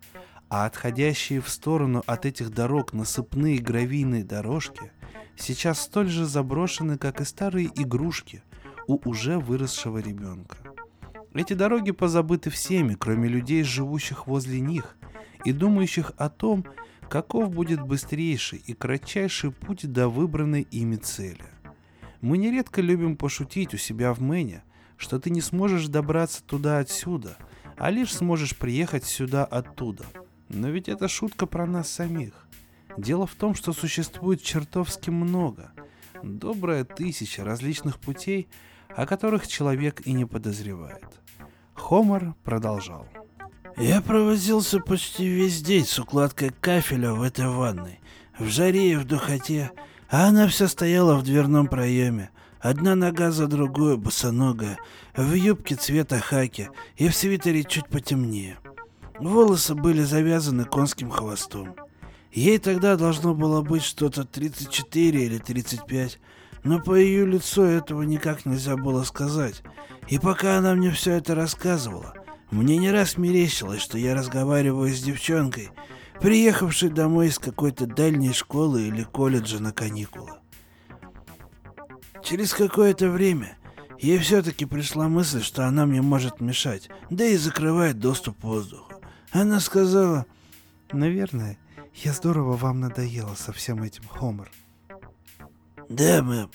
[0.49, 4.91] А отходящие в сторону от этих дорог насыпные гравийные дорожки
[5.35, 8.43] сейчас столь же заброшены, как и старые игрушки
[8.87, 10.57] у уже выросшего ребенка.
[11.33, 14.95] Эти дороги позабыты всеми, кроме людей, живущих возле них
[15.43, 16.65] и думающих о том,
[17.09, 21.45] каков будет быстрейший и кратчайший путь до выбранной ими цели.
[22.21, 24.63] Мы нередко любим пошутить у себя в Мэне,
[24.97, 27.37] что ты не сможешь добраться туда отсюда–
[27.83, 30.05] а лишь сможешь приехать сюда оттуда.
[30.47, 32.47] Но ведь это шутка про нас самих.
[32.95, 35.73] Дело в том, что существует чертовски много,
[36.23, 38.47] добрая тысяча различных путей,
[38.87, 41.03] о которых человек и не подозревает.
[41.73, 43.05] Хомер продолжал.
[43.75, 47.99] Я провозился почти весь день с укладкой кафеля в этой ванной,
[48.39, 49.71] в жаре и в духоте,
[50.09, 52.29] а она все стояла в дверном проеме,
[52.63, 54.79] Одна нога за другой, босоногая,
[55.17, 58.57] в юбке цвета хаки и в свитере чуть потемнее.
[59.19, 61.75] Волосы были завязаны конским хвостом.
[62.31, 66.19] Ей тогда должно было быть что-то 34 или 35,
[66.63, 69.61] но по ее лицу этого никак нельзя было сказать.
[70.07, 72.13] И пока она мне все это рассказывала,
[72.49, 75.71] мне не раз мерещилось, что я разговариваю с девчонкой,
[76.21, 80.42] приехавшей домой из какой-то дальней школы или колледжа на каникулы.
[82.23, 83.57] Через какое-то время
[83.99, 88.93] ей все-таки пришла мысль, что она мне может мешать, да и закрывает доступ к воздуху.
[89.31, 90.25] Она сказала...
[90.91, 91.57] Наверное,
[91.95, 94.51] я здорово вам надоела со всем этим, Хомер.
[95.89, 96.51] Да, мэм.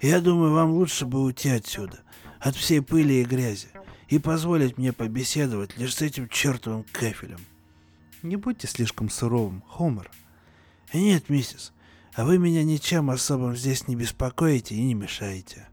[0.00, 2.00] Я думаю, вам лучше бы уйти отсюда,
[2.40, 3.68] от всей пыли и грязи,
[4.08, 7.40] и позволить мне побеседовать лишь с этим чертовым кафелем.
[8.22, 10.10] Не будьте слишком суровым, Хомер.
[10.92, 11.72] Нет, миссис,
[12.18, 15.68] а вы меня ничем особым здесь не беспокоите и не мешаете.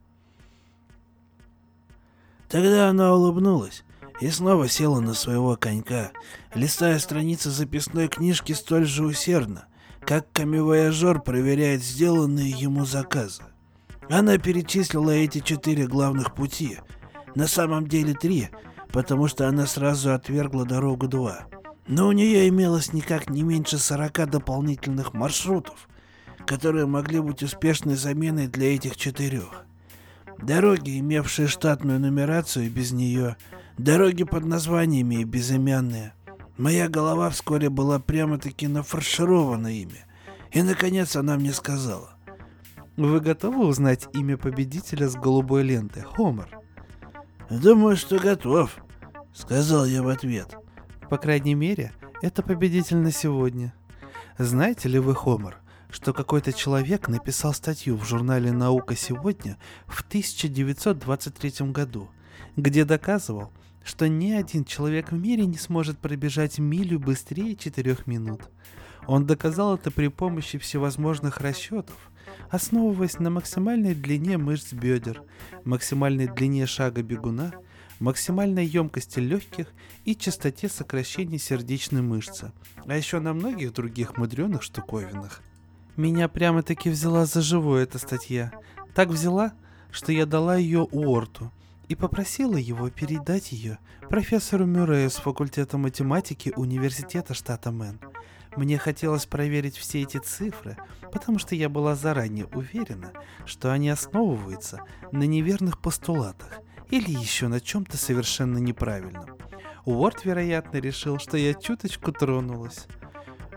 [2.47, 3.83] Тогда она улыбнулась
[4.21, 6.11] и снова села на своего конька,
[6.53, 9.65] листая страницы записной книжки столь же усердно,
[10.01, 13.41] как камевояжер проверяет сделанные ему заказы.
[14.07, 16.77] Она перечислила эти четыре главных пути,
[17.33, 18.49] на самом деле три,
[18.89, 21.47] потому что она сразу отвергла дорогу два.
[21.87, 25.87] Но у нее имелось никак не меньше сорока дополнительных маршрутов,
[26.45, 29.65] которые могли быть успешной заменой для этих четырех.
[30.37, 33.37] Дороги, имевшие штатную нумерацию без нее,
[33.77, 36.13] дороги под названиями и безымянные.
[36.57, 40.05] Моя голова вскоре была прямо-таки нафарширована ими.
[40.51, 42.11] И, наконец, она мне сказала.
[42.95, 46.49] «Вы готовы узнать имя победителя с голубой ленты, Хомер?»
[47.49, 48.77] «Думаю, что готов»,—
[49.33, 50.55] сказал я в ответ.
[51.09, 53.73] «По крайней мере, это победитель на сегодня.
[54.37, 55.57] Знаете ли вы, Хомер,
[55.95, 62.09] что какой-то человек написал статью в журнале «Наука сегодня» в 1923 году,
[62.57, 68.41] где доказывал, что ни один человек в мире не сможет пробежать милю быстрее 4 минут.
[69.07, 72.11] Он доказал это при помощи всевозможных расчетов,
[72.49, 75.23] основываясь на максимальной длине мышц бедер,
[75.63, 77.53] максимальной длине шага бегуна,
[78.01, 79.67] максимальной емкости легких
[80.03, 82.51] и частоте сокращения сердечной мышцы,
[82.85, 85.41] а еще на многих других мудреных штуковинах–
[85.97, 88.51] Меня прямо-таки взяла за живое эта статья.
[88.93, 89.53] Так взяла,
[89.91, 91.51] что я дала ее Уорту
[91.87, 93.77] и попросила его передать ее
[94.09, 97.99] профессору Мюррею с факультета математики Университета штата Мэн.
[98.57, 100.77] Мне хотелось проверить все эти цифры,
[101.13, 103.11] потому что я была заранее уверена,
[103.45, 104.81] что они основываются
[105.13, 109.37] на неверных постулатах или еще на чем-то совершенно неправильном.
[109.85, 112.87] Уорд, вероятно, решил, что я чуточку тронулась.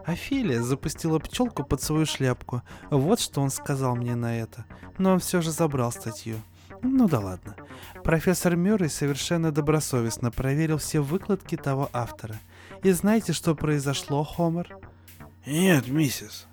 [0.08, 2.62] Офелия запустила пчелку под свою шляпку.
[2.90, 4.64] Вот что он сказал мне на это.
[4.96, 6.36] Но он все же забрал статью.
[6.82, 7.56] Ну да ладно.
[8.04, 12.36] Профессор Мюррей совершенно добросовестно проверил все выкладки того автора.
[12.82, 14.78] И знаете, что произошло, Хомер?
[15.44, 16.46] Нет, миссис.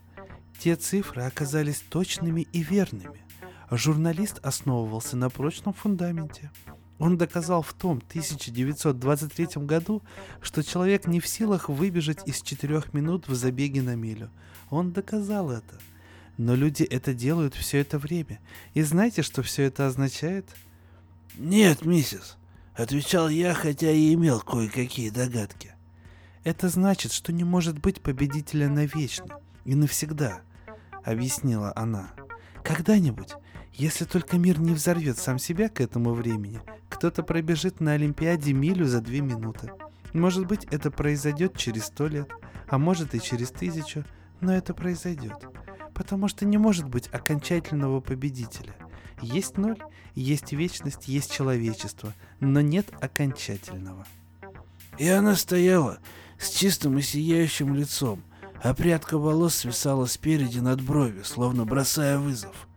[0.59, 3.23] Те цифры оказались точными и верными.
[3.71, 6.51] Журналист основывался на прочном фундаменте.
[6.97, 10.01] Он доказал в том 1923 году,
[10.41, 14.29] что человек не в силах выбежать из четырех минут в забеге на милю.
[14.69, 15.77] Он доказал это.
[16.37, 18.39] Но люди это делают все это время.
[18.73, 20.45] И знаете, что все это означает?
[21.37, 22.37] Нет, миссис,
[22.73, 25.73] отвечал я, хотя и имел кое-какие догадки.
[26.43, 30.41] Это значит, что не может быть победителя навечно и навсегда,
[31.03, 32.11] объяснила она.
[32.63, 33.33] Когда-нибудь,
[33.77, 38.85] если только мир не взорвет сам себя к этому времени, кто-то пробежит на Олимпиаде милю
[38.85, 39.71] за две минуты.
[40.13, 42.29] Может быть, это произойдет через сто лет,
[42.69, 44.05] а может и через тысячу,
[44.39, 45.45] но это произойдет.
[45.93, 48.75] Потому что не может быть окончательного победителя.
[49.21, 49.77] Есть ноль,
[50.13, 54.05] есть вечность, есть человечество, но нет окончательного.
[54.97, 55.99] И она стояла
[56.39, 58.23] с чистым и сияющим лицом,
[58.63, 62.67] а прядка волос свисала спереди над брови, словно бросая вызов.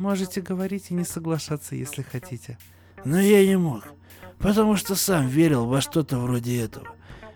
[0.00, 2.56] Можете говорить и не соглашаться, если хотите.
[3.04, 3.84] Но я не мог,
[4.38, 6.86] потому что сам верил во что-то вроде этого.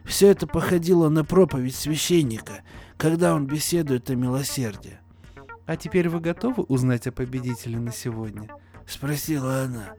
[0.06, 2.62] Все это походило на проповедь священника,
[2.96, 4.98] когда он беседует о милосердии.
[5.66, 8.48] «А теперь вы готовы узнать о победителе на сегодня?»—
[8.86, 9.92] спросила она.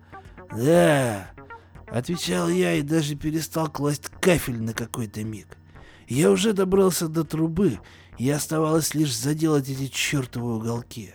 [0.51, 1.29] «Да»,—
[1.87, 5.55] отвечал я и даже перестал класть кафель на какой-то миг.
[6.07, 7.77] Я уже добрался до трубы,
[8.17, 11.13] и оставалось лишь заделать эти чертовы уголки.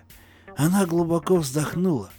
[0.60, 2.10] Она глубоко вздохнула,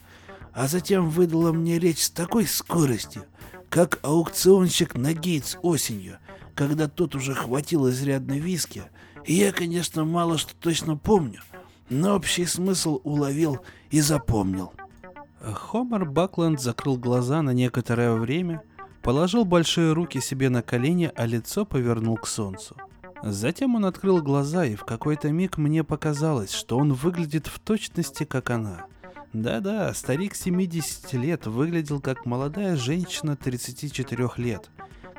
[0.51, 3.25] а затем выдала мне речь с такой скоростью,
[3.69, 6.17] как аукционщик на Гейтс осенью,
[6.56, 8.82] когда тот уже хватил изрядно виски,
[9.25, 11.41] и я, конечно, мало что точно помню,
[11.91, 13.60] но общий смысл уловил
[13.91, 14.73] и запомнил.
[15.39, 18.63] Хомер Бакленд закрыл глаза на некоторое время,
[19.04, 22.75] положил большие руки себе на колени, а лицо повернул к солнцу.
[23.23, 28.23] Затем он открыл глаза, и в какой-то миг мне показалось, что он выглядит в точности,
[28.23, 28.86] как она.
[29.34, 34.69] Да-да, старик 70 лет выглядел как молодая женщина 34 лет,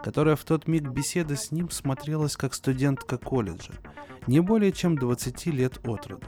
[0.03, 3.73] которая в тот миг беседы с ним смотрелась как студентка колледжа,
[4.27, 6.27] не более чем 20 лет от роду.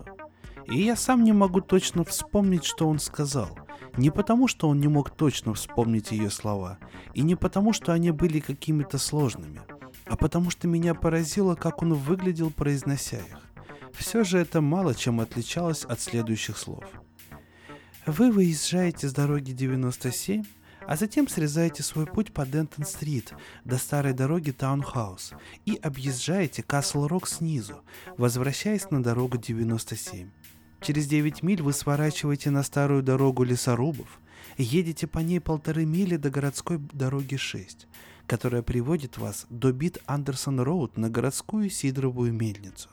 [0.66, 3.58] И я сам не могу точно вспомнить, что он сказал.
[3.98, 6.78] Не потому, что он не мог точно вспомнить ее слова,
[7.12, 9.60] и не потому, что они были какими-то сложными,
[10.06, 13.40] а потому что меня поразило, как он выглядел, произнося их.
[13.92, 16.84] Все же это мало чем отличалось от следующих слов.
[18.06, 20.44] Вы выезжаете с дороги 97,
[20.86, 23.32] а затем срезаете свой путь по Дентон-стрит
[23.64, 25.32] до старой дороги Таунхаус
[25.64, 27.80] и объезжаете Касл-Рок снизу,
[28.18, 30.28] возвращаясь на дорогу 97.
[30.80, 34.20] Через 9 миль вы сворачиваете на старую дорогу лесорубов,
[34.58, 37.86] едете по ней полторы мили до городской дороги 6,
[38.26, 42.88] которая приводит вас до Биг Андерсон Роуд на городскую Сидровую мельницу.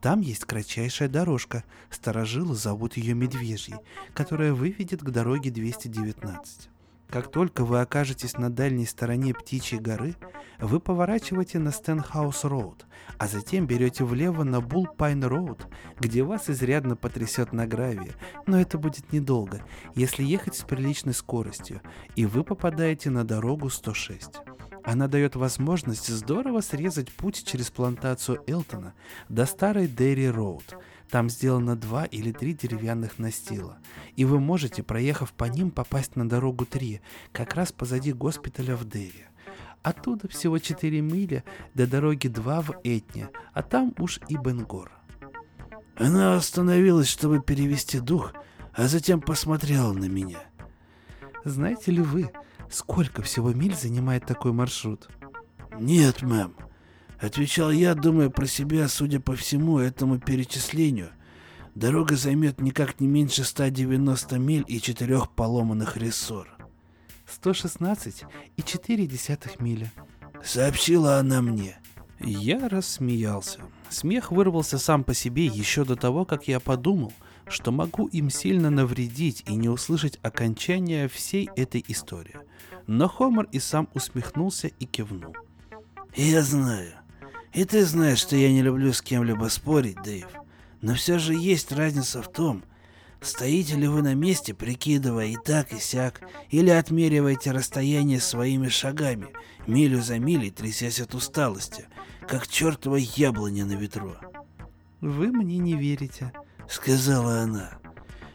[0.00, 3.78] Там есть кратчайшая дорожка, старожилы зовут ее Медвежьей,
[4.12, 6.68] которая выведет к дороге 219.
[7.08, 10.16] Как только вы окажетесь на дальней стороне Птичьей горы,
[10.58, 12.86] вы поворачиваете на Стенхаус Роуд,
[13.18, 15.66] а затем берете влево на Булл Пайн Роуд,
[16.00, 18.14] где вас изрядно потрясет на гравии,
[18.46, 21.80] но это будет недолго, если ехать с приличной скоростью,
[22.16, 24.40] и вы попадаете на дорогу 106.
[24.84, 28.94] Она дает возможность здорово срезать путь через плантацию Элтона
[29.28, 30.76] до старой Дерри Роуд–
[31.10, 33.78] там сделано два или три деревянных настила,
[34.16, 37.00] и вы можете, проехав по ним, попасть на дорогу 3,
[37.32, 39.26] как раз позади госпиталя в Дерри.
[39.82, 41.44] Оттуда всего 4 мили
[41.74, 44.90] до дороги 2 в Этне, а там уж и Бенгор.
[45.96, 48.32] Она остановилась, чтобы перевести дух,
[48.72, 50.42] а затем посмотрела на меня.
[51.44, 52.30] Знаете ли вы,
[52.74, 55.08] сколько всего миль занимает такой маршрут?
[55.78, 56.54] Нет, мэм.
[57.20, 61.10] Отвечал я, думая про себя, судя по всему этому перечислению.
[61.74, 66.48] Дорога займет никак не меньше 190 миль и четырех поломанных рессор.
[67.26, 68.24] 116
[68.56, 69.90] и 4 десятых мили.
[70.44, 71.78] Сообщила она мне.
[72.20, 73.60] Я рассмеялся.
[73.88, 77.12] Смех вырвался сам по себе еще до того, как я подумал,
[77.48, 82.36] что могу им сильно навредить и не услышать окончания всей этой истории.
[82.86, 85.34] Но Хомер и сам усмехнулся и кивнул.
[86.14, 86.92] «Я знаю.
[87.52, 90.26] И ты знаешь, что я не люблю с кем-либо спорить, Дэйв.
[90.80, 92.64] Но все же есть разница в том,
[93.20, 96.20] стоите ли вы на месте, прикидывая и так, и сяк,
[96.50, 99.28] или отмериваете расстояние своими шагами,
[99.66, 101.86] милю за милей, трясясь от усталости,
[102.28, 104.14] как чертова яблоня на ветру.
[105.00, 106.32] «Вы мне не верите»,—
[106.68, 107.78] сказала она.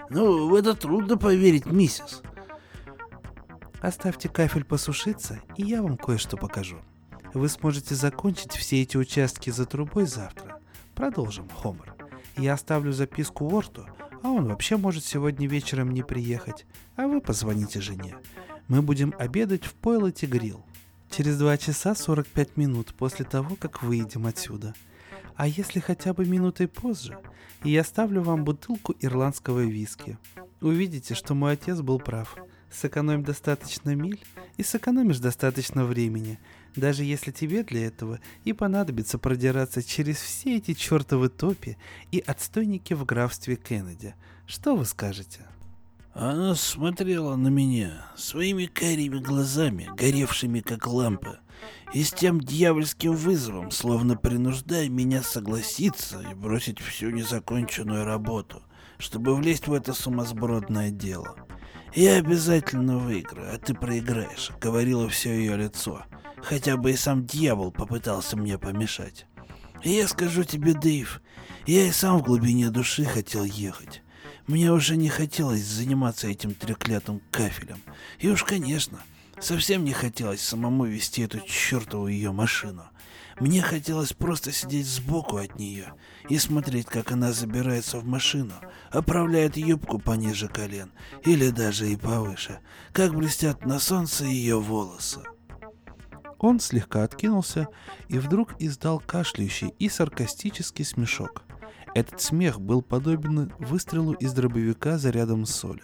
[0.09, 2.21] «Ну, в это трудно поверить, миссис».
[3.81, 6.79] «Оставьте кафель посушиться, и я вам кое-что покажу.
[7.33, 10.59] Вы сможете закончить все эти участки за трубой завтра.
[10.95, 11.95] Продолжим, Хомер.
[12.35, 13.85] Я оставлю записку Уорту,
[14.23, 16.65] а он вообще может сегодня вечером не приехать,
[16.95, 18.15] а вы позвоните жене.
[18.67, 20.65] Мы будем обедать в Пойлоте Грилл.
[21.09, 24.75] Через два часа 45 минут после того, как выйдем отсюда.
[25.39, 27.17] А если хотя бы минутой позже,
[27.63, 30.17] я оставлю вам бутылку ирландского виски.
[30.59, 32.35] Увидите, что мой отец был прав.
[32.69, 34.19] Сэкономь достаточно миль
[34.57, 36.39] и сэкономишь достаточно времени,
[36.75, 41.77] даже если тебе для этого и понадобится продираться через все эти чертовы топи
[42.11, 44.15] и отстойники в графстве Кеннеди.
[44.45, 45.47] Что вы скажете?
[46.13, 51.39] Она смотрела на меня своими карими глазами, горевшими как лампа,
[51.93, 58.63] и с тем дьявольским вызовом, словно принуждая меня согласиться и бросить всю незаконченную работу,
[58.97, 61.35] чтобы влезть в это сумасбродное дело.
[61.95, 66.03] «Я обязательно выиграю, а ты проиграешь»,— говорило все ее лицо.
[66.41, 69.25] Хотя бы и сам дьявол попытался мне помешать.
[69.83, 71.21] И я скажу тебе, Дэйв,
[71.65, 74.01] я и сам в глубине души хотел ехать.
[74.47, 77.77] Мне уже не хотелось заниматься этим треклятым кафелем.
[78.19, 78.99] И уж, конечно,
[79.41, 82.83] совсем не хотелось самому вести эту чертову ее машину.
[83.39, 85.93] Мне хотелось просто сидеть сбоку от нее
[86.27, 88.53] и смотреть, как она забирается в машину,
[88.91, 90.91] оправляет юбку пониже колен
[91.23, 92.59] или даже и повыше,
[92.91, 95.21] как блестят на солнце ее волосы.
[96.37, 97.67] Он слегка откинулся
[98.07, 101.43] и вдруг издал кашляющий и саркастический смешок.
[101.95, 105.83] Этот смех был подобен выстрелу из дробовика зарядом соли.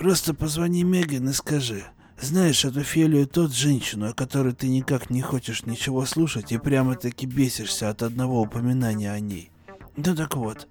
[0.00, 1.84] «Просто позвони Меган и скажи,
[2.18, 7.26] знаешь эту Фелию тот женщину, о которой ты никак не хочешь ничего слушать и прямо-таки
[7.26, 9.50] бесишься от одного упоминания о ней.
[9.96, 10.68] Ну так вот,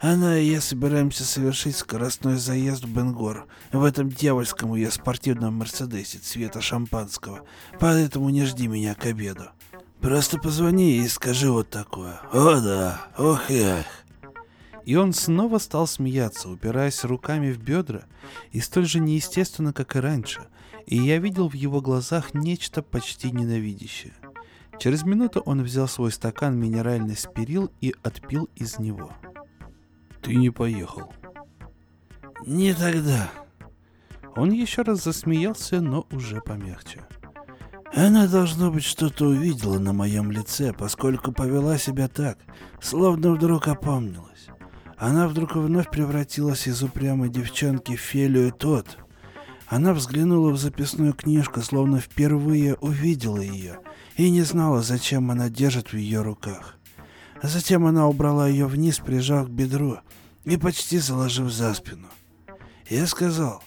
[0.00, 6.16] она и я собираемся совершить скоростной заезд в Бенгор в этом дьявольском ее спортивном Мерседесе
[6.16, 7.42] цвета шампанского,
[7.78, 9.50] поэтому не жди меня к обеду.
[10.00, 12.18] Просто позвони и скажи вот такое.
[12.32, 13.84] О да, ох и ах.
[14.84, 18.04] И он снова стал смеяться, упираясь руками в бедра,
[18.52, 20.46] и столь же неестественно, как и раньше,
[20.86, 24.14] и я видел в его глазах нечто почти ненавидящее.
[24.78, 29.12] Через минуту он взял свой стакан минеральный спирил и отпил из него.
[30.22, 31.12] «Ты не поехал».
[32.46, 33.30] «Не тогда».
[34.36, 37.04] Он еще раз засмеялся, но уже помягче.
[37.92, 42.38] Она, должно быть, что-то увидела на моем лице, поскольку повела себя так,
[42.80, 44.29] словно вдруг опомнилась.
[45.00, 48.98] Она вдруг вновь превратилась из упрямой девчонки в Фелию тот.
[49.66, 53.78] Она взглянула в записную книжку, словно впервые увидела ее,
[54.16, 56.76] и не знала, зачем она держит в ее руках.
[57.42, 60.00] Затем она убрала ее вниз, прижав к бедру
[60.44, 62.08] и почти заложив за спину.
[62.90, 63.62] Я сказал,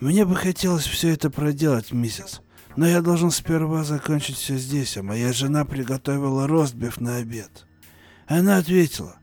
[0.00, 2.40] мне бы хотелось все это проделать, миссис,
[2.76, 7.66] но я должен сперва закончить все здесь, а моя жена приготовила ростбиф на обед.
[8.26, 9.18] Она ответила.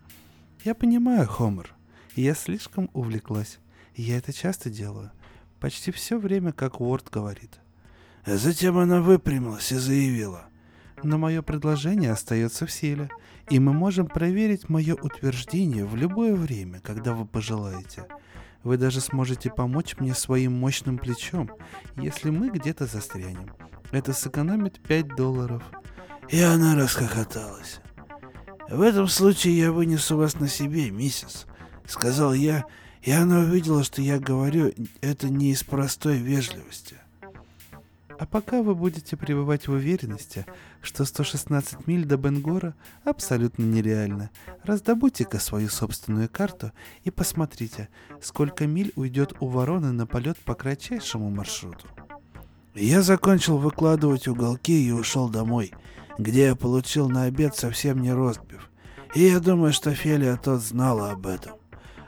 [0.66, 1.74] Я понимаю, Хомер.
[2.16, 3.60] Я слишком увлеклась.
[3.96, 5.12] Я это часто делаю.
[5.60, 7.60] Почти все время, как Уорд говорит.
[8.26, 10.46] Затем она выпрямилась и заявила.
[11.02, 13.10] Но мое предложение остается в силе,
[13.50, 18.06] и мы можем проверить мое утверждение в любое время, когда вы пожелаете.
[18.64, 21.50] Вы даже сможете помочь мне своим мощным плечом,
[21.96, 23.54] если мы где-то застрянем.
[23.92, 25.64] Это сэкономит 5 долларов.
[26.28, 27.80] И она расхохоталась.
[28.70, 31.48] В этом случае я вынесу вас на себе, миссис,
[31.88, 32.66] сказал я,
[33.02, 36.96] и она увидела, что я говорю это не из простой вежливости.
[38.20, 40.46] А пока вы будете пребывать в уверенности,
[40.84, 44.30] что 116 миль до Бенгора абсолютно нереально,
[44.64, 46.72] раздобудьте-ка свою собственную карту
[47.04, 47.90] и посмотрите,
[48.22, 51.88] сколько миль уйдет у вороны на полет по кратчайшему маршруту.
[52.76, 55.72] Я закончил выкладывать уголки и ушел домой,
[56.20, 58.70] где я получил на обед совсем не ростбиф.
[59.16, 61.54] И я думаю, что Фелия тот знала об этом.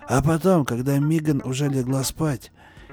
[0.08, 2.52] А потом, когда Миган уже легла спать,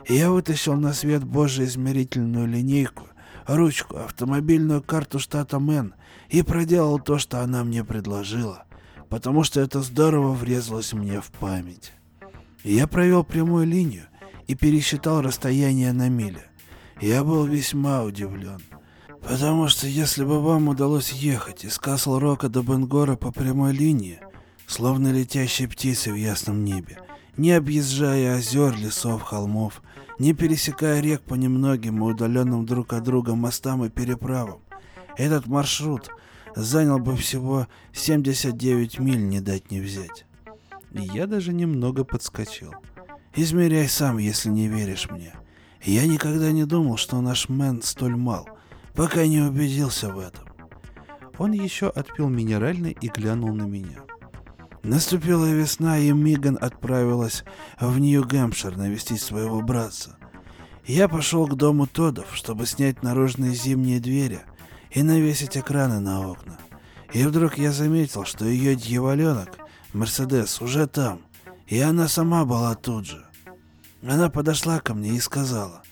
[0.08, 3.08] я вытащил на свет Божий измерительную линейку,
[3.46, 5.94] ручку, автомобильную карту штата Мэн
[6.28, 8.64] и проделал то, что она мне предложила,
[9.10, 11.92] потому что это здорово врезалось мне в память.
[12.62, 14.06] Я провел прямую линию
[14.46, 16.42] и пересчитал расстояние на мили.
[17.00, 18.62] Я был весьма удивлен.
[19.22, 24.20] Потому что если бы вам удалось ехать из Касл-Рока до Бенгора по прямой линии,
[24.66, 26.98] словно летящие птицы в ясном небе,
[27.36, 29.82] не объезжая озер, лесов, холмов,
[30.18, 34.60] не пересекая рек по немногим и удаленным друг от друга мостам и переправам,
[35.16, 36.10] этот маршрут
[36.54, 40.26] занял бы всего 79 миль не дать не взять.
[40.92, 42.72] Я даже немного подскочил.
[43.34, 45.34] Измеряй сам, если не веришь мне.
[45.82, 48.48] Я никогда не думал, что наш Мэн столь мал,
[48.98, 50.44] пока не убедился в этом.
[51.38, 54.00] Он еще отпил минеральный и глянул на меня.
[54.82, 57.44] Наступила весна, и Миган отправилась
[57.78, 60.18] в Нью-Гэмпшир навестить своего братца.
[60.84, 64.40] Я пошел к дому Тодов, чтобы снять наружные зимние двери
[64.90, 66.58] и навесить экраны на окна.
[67.12, 69.58] И вдруг я заметил, что ее дьяволенок,
[69.92, 71.20] Мерседес, уже там,
[71.68, 73.24] и она сама была тут же.
[74.02, 75.82] Она подошла ко мне и сказала,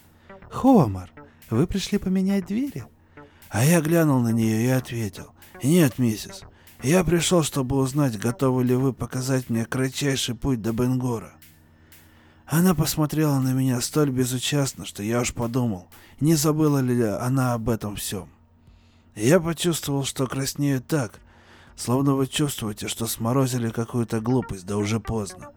[0.50, 1.12] «Хомар,
[1.50, 2.84] вы пришли поменять двери?»
[3.48, 5.32] А я глянул на нее и ответил,
[5.62, 6.42] «Нет, миссис,
[6.82, 11.32] я пришел, чтобы узнать, готовы ли вы показать мне кратчайший путь до Бенгора».
[12.46, 15.88] Она посмотрела на меня столь безучастно, что я уж подумал,
[16.20, 18.28] не забыла ли она об этом всем.
[19.16, 21.20] Я почувствовал, что краснею так,
[21.74, 25.50] словно вы чувствуете, что сморозили какую-то глупость, да уже поздно.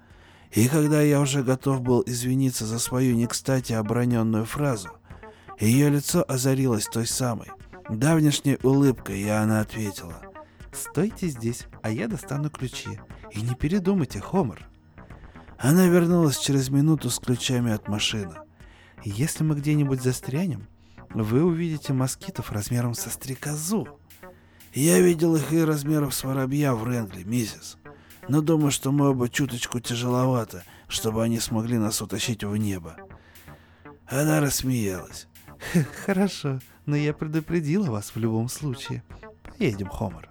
[0.52, 4.90] И когда я уже готов был извиниться за свою не кстати оброненную фразу,
[5.60, 7.52] ее лицо озарилось той самой,
[7.90, 10.22] давнешней улыбкой, и она ответила.
[10.72, 13.00] «Стойте здесь, а я достану ключи.
[13.32, 14.68] И не передумайте, Хомер».
[15.58, 18.36] Она вернулась через минуту с ключами от машины.
[19.04, 20.68] «Если мы где-нибудь застрянем,
[21.10, 23.88] вы увидите москитов размером со стрекозу».
[24.74, 27.80] «Я видел их и размеров с воробья в Рендли, миссис
[28.30, 32.96] но думаю, что мы оба чуточку тяжеловато, чтобы они смогли нас утащить в небо.
[34.08, 35.28] Она рассмеялась.
[36.06, 39.04] Хорошо, но я предупредила вас в любом случае.
[39.44, 40.30] Поедем, Хомер.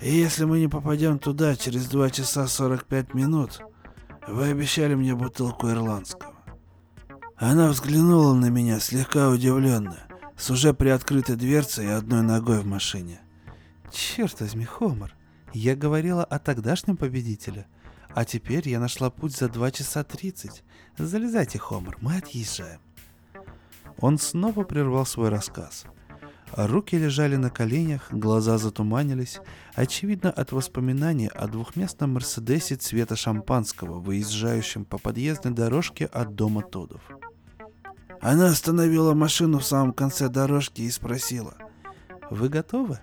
[0.00, 3.60] И если мы не попадем туда через 2 часа 45 минут,
[4.28, 6.34] вы обещали мне бутылку ирландского.
[7.36, 10.06] Она взглянула на меня, слегка удивленная,
[10.36, 13.20] с уже приоткрытой дверцей и одной ногой в машине.
[13.92, 15.14] Черт возьми, Хомер,
[15.52, 17.66] я говорила о тогдашнем победителе.
[18.14, 20.62] А теперь я нашла путь за 2 часа 30.
[20.96, 22.80] Залезайте, Хомер, мы отъезжаем.
[24.00, 25.84] Он снова прервал свой рассказ.
[26.54, 29.40] Руки лежали на коленях, глаза затуманились,
[29.74, 37.02] очевидно от воспоминаний о двухместном Мерседесе цвета шампанского, выезжающем по подъездной дорожке от дома Тодов.
[38.20, 41.54] Она остановила машину в самом конце дорожки и спросила.
[42.30, 43.00] «Вы готовы?»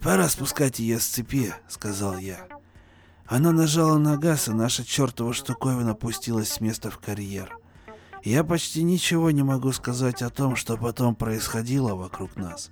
[0.00, 2.46] «Пора спускать ее с цепи»,— сказал я.
[3.26, 7.56] Она нажала на газ, и наша чертова штуковина пустилась с места в карьер.
[8.24, 12.70] Я почти ничего не могу сказать о том, что потом происходило вокруг нас.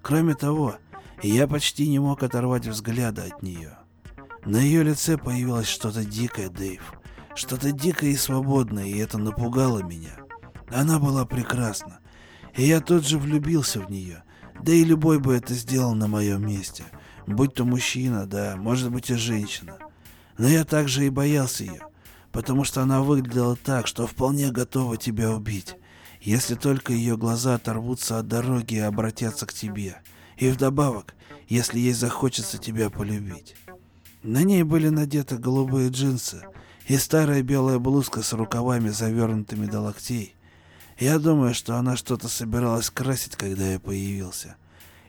[0.00, 0.76] Кроме того,
[1.22, 3.76] я почти не мог оторвать взгляда от нее.
[4.46, 6.94] На ее лице появилось что-то дикое, Дэйв.
[7.34, 10.16] Что-то дикое и свободное, и это напугало меня.
[10.70, 11.98] Она была прекрасна.
[12.56, 14.24] И я тут же влюбился в нее,
[14.62, 16.84] да и любой бы это сделал на моем месте.
[17.26, 19.76] Будь то мужчина, да, может быть и женщина.
[20.38, 21.82] Но я также и боялся ее,
[22.34, 25.76] потому что она выглядела так, что вполне готова тебя убить,
[26.20, 30.02] если только ее глаза оторвутся от дороги и обратятся к тебе.
[30.36, 31.14] И вдобавок,
[31.48, 33.54] если ей захочется тебя полюбить.
[34.24, 36.42] На ней были надеты голубые джинсы
[36.88, 40.34] и старая белая блузка с рукавами, завернутыми до локтей,
[40.98, 44.56] я думаю, что она что-то собиралась красить, когда я появился.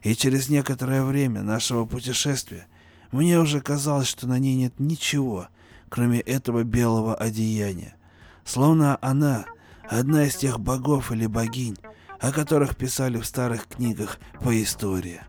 [0.03, 2.67] И через некоторое время нашего путешествия
[3.11, 5.47] мне уже казалось, что на ней нет ничего,
[5.95, 7.95] кроме этого белого одеяния.
[8.43, 9.45] Словно она
[9.89, 11.77] одна из тех богов или богинь,
[12.19, 15.21] о которых писали в старых книгах по истории.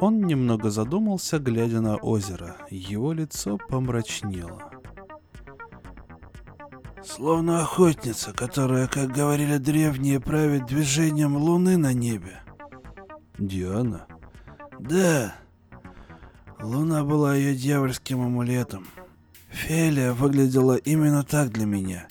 [0.00, 2.56] Он немного задумался, глядя на озеро.
[2.70, 4.70] Его лицо помрачнело.
[7.04, 12.40] Словно охотница, которая, как говорили древние, правит движением луны на небе.
[13.36, 14.06] Диана?
[14.78, 15.34] Да.
[16.62, 18.86] Луна была ее дьявольским амулетом.
[19.58, 22.06] Фелия выглядела именно так для меня.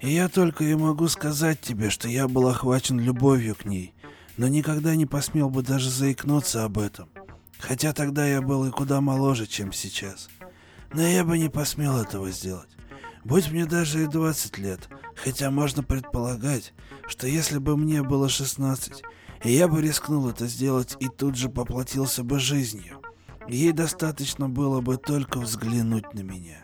[0.00, 3.92] И я только и могу сказать тебе, что я был охвачен любовью к ней,
[4.36, 7.08] но никогда не посмел бы даже заикнуться об этом.
[7.58, 10.28] Хотя тогда я был и куда моложе, чем сейчас.
[10.92, 12.70] Но я бы не посмел этого сделать.
[13.24, 16.72] Будь мне даже и 20 лет, хотя можно предполагать,
[17.08, 19.02] что если бы мне было 16,
[19.42, 23.02] я бы рискнул это сделать и тут же поплатился бы жизнью.
[23.48, 26.61] Ей достаточно было бы только взглянуть на меня.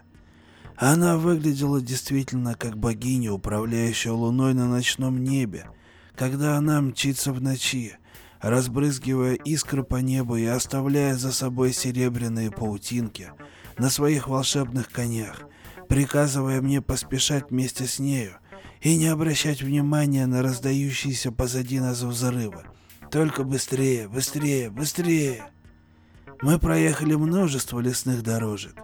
[0.81, 5.69] Она выглядела действительно как богиня, управляющая луной на ночном небе,
[6.15, 7.97] когда она мчится в ночи,
[8.41, 13.33] разбрызгивая искры по небу и оставляя за собой серебряные паутинки
[13.77, 15.43] на своих волшебных конях,
[15.89, 18.37] приказывая мне поспешать вместе с нею
[18.81, 22.63] и не обращать внимания на раздающиеся позади нас взрывы.
[23.11, 25.43] Только быстрее, быстрее, быстрее!
[26.41, 28.77] Мы проехали множество лесных дорожек.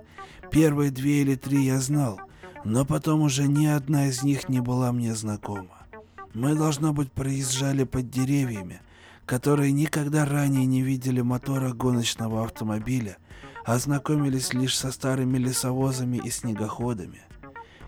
[0.55, 2.21] Первые две или три я знал,
[2.65, 5.85] но потом уже ни одна из них не была мне знакома.
[6.33, 8.81] Мы, должно быть, проезжали под деревьями,
[9.27, 13.17] которые никогда ранее не видели мотора гоночного автомобиля,
[13.65, 17.23] а знакомились лишь со старыми лесовозами и снегоходами.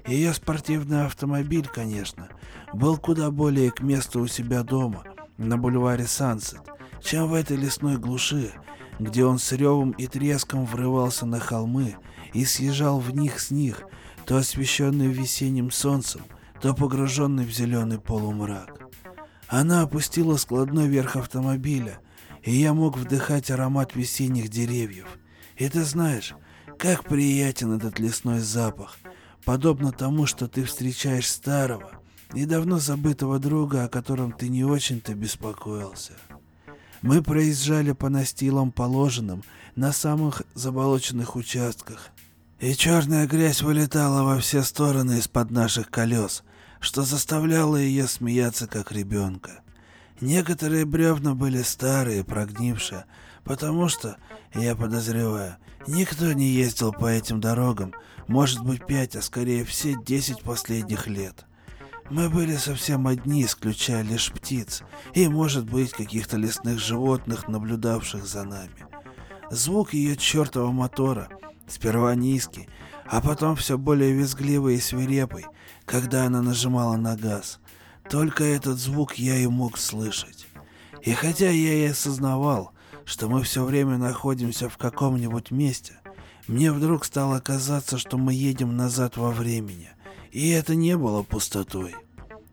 [0.05, 2.31] Ее спортивный автомобиль, конечно,
[2.73, 5.05] был куда более к месту у себя дома,
[5.37, 6.63] на бульваре Сансет,
[7.01, 8.51] чем в этой лесной глуши,
[8.99, 11.95] где он с ревом и треском врывался на холмы
[12.37, 13.83] и съезжал в них с них,
[14.27, 16.23] то освещенный весенним солнцем,
[16.61, 18.91] то погруженный в зеленый полумрак.
[19.49, 21.99] Она опустила складной верх автомобиля,
[22.43, 25.07] и я мог вдыхать аромат весенних деревьев.
[25.57, 26.35] И ты знаешь,
[26.79, 28.99] как приятен этот лесной запах,
[29.47, 32.03] подобно тому, что ты встречаешь старого
[32.35, 36.13] и давно забытого друга, о котором ты не очень-то беспокоился.
[37.01, 39.43] Мы проезжали по настилам положенным
[39.75, 42.11] на самых заболоченных участках,
[42.61, 46.43] и черная грязь вылетала во все стороны из-под наших колес,
[46.81, 49.63] что заставляло ее смеяться как ребенка.
[50.21, 53.05] Некоторые бревна были старые, прогнившие,
[53.45, 54.17] потому что,
[54.55, 57.93] я подозреваю, никто не ездил по этим дорогам,
[58.27, 61.45] может быть пять, а скорее все десять последних лет.
[62.09, 64.83] Мы были совсем одни, исключая лишь птиц,
[65.13, 68.87] и, может быть, каких-то лесных животных, наблюдавших за нами.
[69.51, 71.29] Звук ее чертова мотора,
[71.69, 72.69] сперва низкий,
[73.07, 75.47] а потом все более визгливый и свирепый,
[75.85, 77.61] когда она нажимала на газ.
[78.09, 80.47] Только этот звук я и мог слышать.
[81.03, 82.73] И хотя я и осознавал,
[83.05, 85.99] что мы все время находимся в каком-нибудь месте,
[86.49, 89.91] мне вдруг стало казаться, что мы едем назад во времени.
[90.31, 91.95] И это не было пустотой.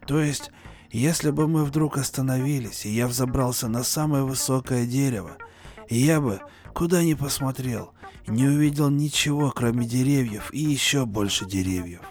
[0.08, 0.52] То есть,
[0.92, 5.38] если бы мы вдруг остановились, и я взобрался на самое высокое дерево,
[5.90, 6.40] я бы,
[6.74, 7.94] куда ни посмотрел,
[8.28, 12.02] не увидел ничего, кроме деревьев и еще больше деревьев.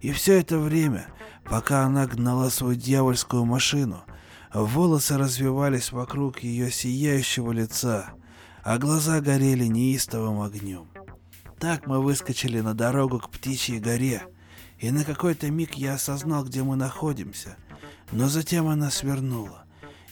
[0.00, 1.06] И все это время,
[1.44, 4.04] пока она гнала свою дьявольскую машину,
[4.52, 8.10] волосы развивались вокруг ее сияющего лица,
[8.62, 10.88] а глаза горели неистовым огнем.
[11.58, 14.22] Так мы выскочили на дорогу к Птичьей горе,
[14.78, 17.56] и на какой-то миг я осознал, где мы находимся,
[18.12, 19.64] но затем она свернула.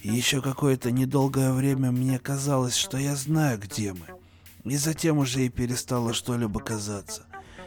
[0.02, 4.13] И еще какое-то недолгое время мне казалось, что я знаю, где мы.
[4.64, 7.26] И затем уже и перестало что-либо казаться.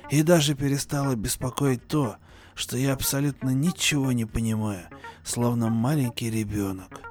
[0.10, 2.18] И даже перестало беспокоить то,
[2.56, 4.88] что я абсолютно ничего не понимаю,
[5.24, 7.02] словно маленький ребенок.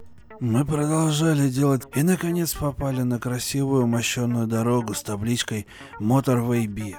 [0.40, 5.66] Мы продолжали делать и наконец попали на красивую мощенную дорогу с табличкой
[5.98, 6.96] Motorway B.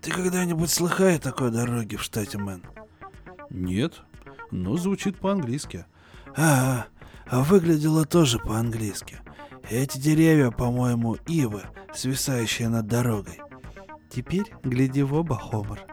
[0.00, 2.64] Ты когда-нибудь слыхай о такой дороге в штате Мэн?
[3.50, 4.02] Нет,
[4.50, 5.84] но звучит по-английски.
[6.36, 6.86] А,
[7.26, 9.20] а выглядело тоже по-английски.
[9.72, 11.62] Эти деревья, по-моему, ивы,
[11.94, 13.40] свисающие над дорогой.
[14.10, 15.86] Теперь гляди в оба, Хомер.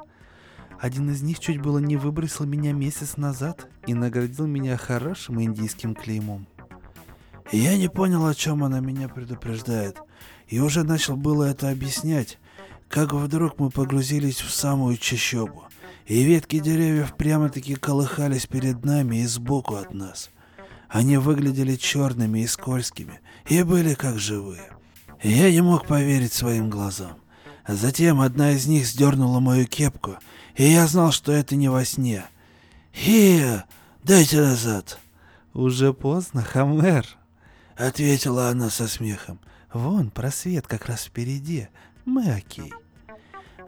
[0.82, 5.96] Один из них чуть было не выбросил меня месяц назад и наградил меня хорошим индийским
[5.96, 6.46] клеймом.
[7.54, 10.02] Я не понял, о чем она меня предупреждает,
[10.50, 12.38] и уже начал было это объяснять,
[12.90, 15.64] как вдруг мы погрузились в самую чащобу,
[16.06, 20.32] и ветки деревьев прямо-таки колыхались перед нами и сбоку от нас.
[20.90, 24.70] Они выглядели черными и скользкими, и были как живые.
[25.22, 27.18] Я не мог поверить своим глазам.
[27.68, 30.18] Затем одна из них сдернула мою кепку,
[30.56, 32.26] и я знал, что это не во сне.
[32.93, 33.66] «Хия,
[34.04, 35.00] дайте назад!»
[35.54, 37.06] «Уже поздно, Хамер!»—
[37.76, 39.39] ответила она со смехом.
[39.74, 41.68] «Вон, просвет как раз впереди.
[42.06, 42.72] Мы окей».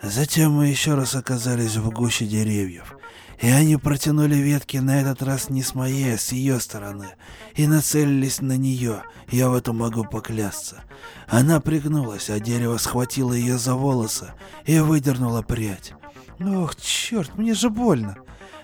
[0.01, 2.95] Затем мы еще раз оказались в гуще деревьев,
[3.41, 7.07] и они протянули ветки на этот раз не с моей, а с ее стороны,
[7.55, 10.83] и нацелились на нее, я в этом могу поклясться.
[11.27, 14.33] Она пригнулась, а дерево схватило ее за волосы
[14.65, 15.93] и выдернуло прядь.
[16.39, 18.17] «Ох, черт, мне же больно!»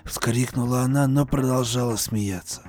[0.04, 2.62] Вскрикнула она, но продолжала смеяться.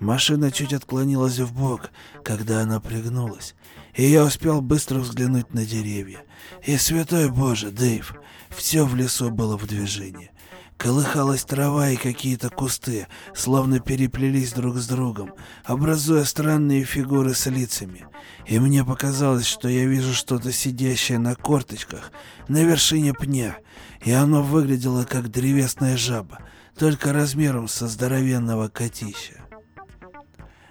[0.00, 1.90] Машина чуть отклонилась в бок,
[2.24, 3.54] когда она пригнулась,
[3.94, 6.24] и я успел быстро взглянуть на деревья.
[6.66, 8.14] И, святой Боже, Дэйв,
[8.50, 10.31] все в лесу было в движении.
[10.76, 15.32] Колыхалась трава и какие-то кусты, словно переплелись друг с другом,
[15.64, 18.06] образуя странные фигуры с лицами.
[18.46, 22.10] И мне показалось, что я вижу что-то сидящее на корточках
[22.48, 23.58] на вершине пня,
[24.04, 26.40] и оно выглядело как древесная жаба,
[26.76, 29.40] только размером со здоровенного котища.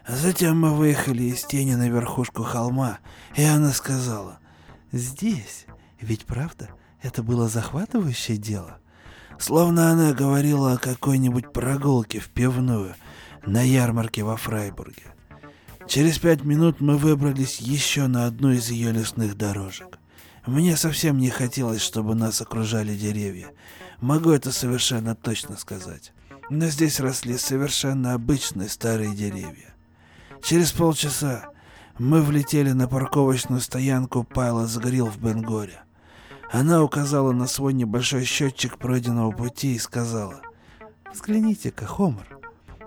[0.08, 2.99] Затем мы выехали из тени на верхушку холма,
[3.36, 4.39] и она сказала,
[4.91, 5.66] «Здесь,
[6.02, 6.70] ведь правда,
[7.02, 8.80] это было захватывающее дело?»
[9.41, 12.93] Словно она говорила о какой-нибудь прогулке в пивную
[13.43, 15.01] на ярмарке во Фрайбурге.
[15.87, 19.97] Через пять минут мы выбрались еще на одну из ее лесных дорожек.
[20.45, 23.47] Мне совсем не хотелось, чтобы нас окружали деревья.
[23.99, 26.13] Могу это совершенно точно сказать.
[26.51, 29.73] Но здесь росли совершенно обычные старые деревья.
[30.43, 31.45] Через полчаса
[31.97, 35.81] мы влетели на парковочную стоянку Пайла Загорил в Бенгоре.
[36.52, 40.41] Она указала на свой небольшой счетчик пройденного пути и сказала,
[41.12, 42.28] «Взгляните-ка, Хомер».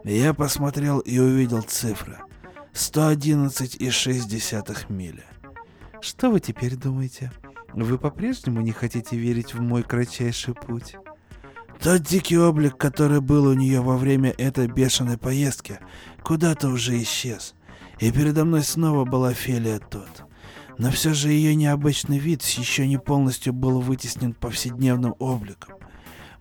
[0.04, 2.18] Я посмотрел и увидел цифры.
[2.74, 5.24] 111,6 мили.
[6.02, 7.32] Что вы теперь думаете?
[7.72, 10.96] Вы по-прежнему не хотите верить в мой кратчайший путь?
[11.80, 15.78] Тот дикий облик, который был у нее во время этой бешеной поездки,
[16.22, 17.54] куда-то уже исчез.
[17.98, 20.23] И передо мной снова была Фелия тот.
[20.78, 25.74] Но все же ее необычный вид еще не полностью был вытеснен повседневным обликом.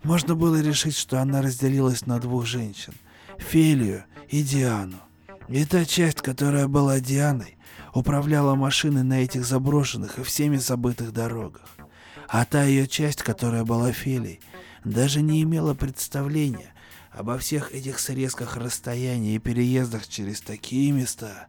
[0.02, 2.94] Можно было решить, что она разделилась на двух женщин–
[3.38, 4.98] Фелию и Диану.
[5.48, 7.56] И та часть, которая была Дианой,
[7.94, 11.68] управляла машиной на этих заброшенных и всеми забытых дорогах.
[12.28, 14.40] А та ее часть, которая была Фелей,
[14.84, 16.74] даже не имела представления
[17.10, 21.46] обо всех этих срезках расстояния и переездах через такие места,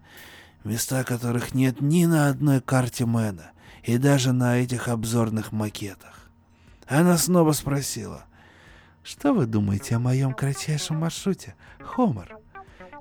[0.65, 3.51] места которых нет ни на одной карте Мэна
[3.83, 6.29] и даже на этих обзорных макетах.
[6.87, 8.25] Она снова спросила,
[9.03, 12.37] «Что вы думаете о моем кратчайшем маршруте, Хомер?»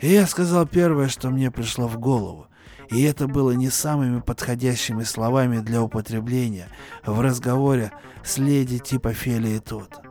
[0.00, 2.48] И я сказал первое, что мне пришло в голову,
[2.90, 6.68] и это было не самыми подходящими словами для употребления
[7.06, 7.92] в разговоре
[8.22, 10.02] с леди типа Фелии Тот.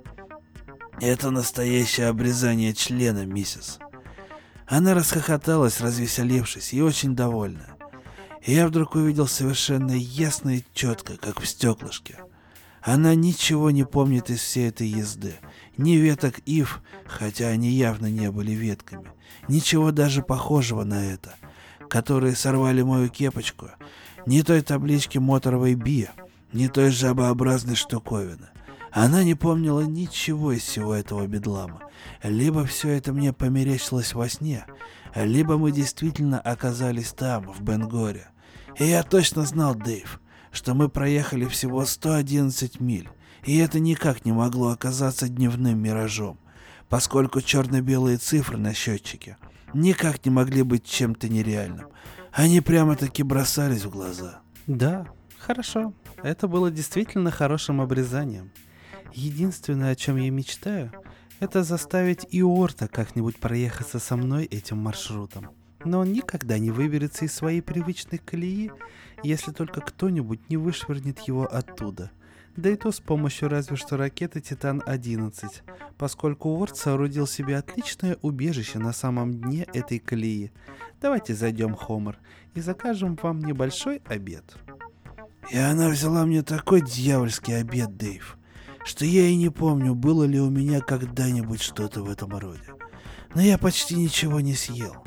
[0.99, 3.79] Это настоящее обрезание члена, миссис.
[4.67, 7.67] Она расхохоталась, развеселившись, и очень довольна.
[8.41, 12.17] И я вдруг увидел совершенно ясно и четко, как в стеклышке.
[12.81, 15.35] Она ничего не помнит из всей этой езды.
[15.77, 19.09] Ни веток ив, хотя они явно не были ветками.
[19.47, 21.35] Ничего даже похожего на это,
[21.89, 23.69] которые сорвали мою кепочку.
[24.25, 26.09] Ни той таблички моторовой Би,
[26.51, 28.49] ни той жабообразной штуковины.
[28.93, 31.81] Она не помнила ничего из всего этого бедлама.
[32.21, 34.65] Либо все это мне померещилось во сне,
[35.15, 38.27] либо мы действительно оказались там, в Бенгоре.
[38.77, 40.21] И я точно знал, Дэйв,
[40.51, 43.09] что мы проехали всего 111 миль,
[43.43, 46.39] и это никак не могло оказаться дневным миражом,
[46.87, 49.37] поскольку черно-белые цифры на счетчике
[49.73, 51.87] никак не могли быть чем-то нереальным.
[52.31, 54.41] Они прямо-таки бросались в глаза.
[54.67, 55.07] Да,
[55.39, 55.93] хорошо.
[56.21, 58.51] Это было действительно хорошим обрезанием.
[59.13, 60.91] Единственное, о чем я мечтаю,
[61.39, 65.49] это заставить Иорта как-нибудь проехаться со мной этим маршрутом.
[65.85, 68.71] Но он никогда не выберется из своей привычной колеи,
[69.21, 72.11] если только кто-нибудь не вышвырнет его оттуда.
[72.55, 75.61] Да и то с помощью разве что ракеты Титан-11,
[75.97, 80.51] поскольку Уорд соорудил себе отличное убежище на самом дне этой колеи.
[81.01, 82.17] Давайте зайдем, Хомер,
[82.55, 84.55] и закажем вам небольшой обед.
[85.51, 88.37] И она взяла мне такой дьявольский обед, Дэйв
[88.83, 92.73] что я и не помню, было ли у меня когда-нибудь что-то в этом роде.
[93.33, 95.03] Но я почти ничего не съел.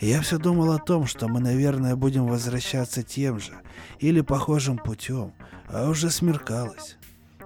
[0.00, 3.52] Я все думал о том, что мы, наверное, будем возвращаться тем же
[3.98, 5.34] или похожим путем,
[5.68, 6.96] а уже смеркалось.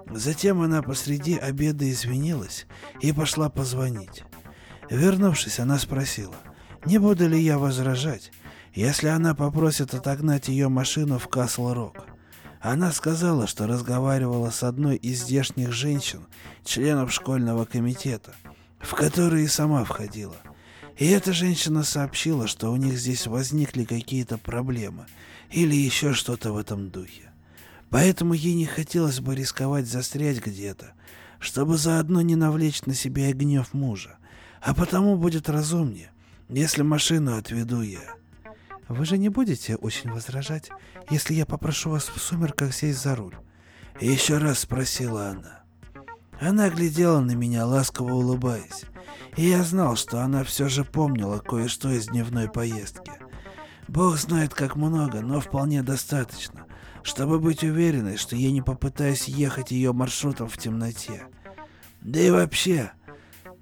[0.09, 2.65] Затем она посреди обеда извинилась
[3.01, 4.23] и пошла позвонить.
[4.89, 6.35] Вернувшись, она спросила,
[6.85, 8.31] не буду ли я возражать,
[8.73, 12.14] если она попросит отогнать ее машину в Касл-Рок.
[12.65, 16.25] Она сказала, что разговаривала с одной из здешних женщин,
[16.63, 18.33] членов школьного комитета,
[18.79, 20.37] в который и сама входила.
[20.97, 25.05] И эта женщина сообщила, что у них здесь возникли какие-то проблемы
[25.51, 27.29] или еще что-то в этом духе.
[27.91, 30.93] Поэтому ей не хотелось бы рисковать застрять где-то,
[31.37, 34.17] чтобы заодно не навлечь на себя и гнев мужа.
[34.59, 36.09] А потому будет разумнее,
[36.49, 38.15] если машину отведу я.
[38.87, 40.69] Вы же не будете очень возражать,
[41.09, 43.35] если я попрошу вас в сумерках сесть за руль?
[43.99, 45.63] Еще раз спросила она.
[46.39, 48.83] Она глядела на меня, ласково улыбаясь,
[49.37, 53.11] и я знал, что она все же помнила кое-что из дневной поездки.
[53.87, 56.65] Бог знает как много, но вполне достаточно,
[57.03, 61.23] чтобы быть уверенной, что я не попытаюсь ехать ее маршрутом в темноте.
[62.01, 62.91] Да и вообще,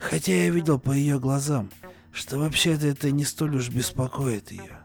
[0.03, 1.69] Хотя я видел по ее глазам,
[2.11, 4.82] что вообще-то это не столь уж беспокоит ее.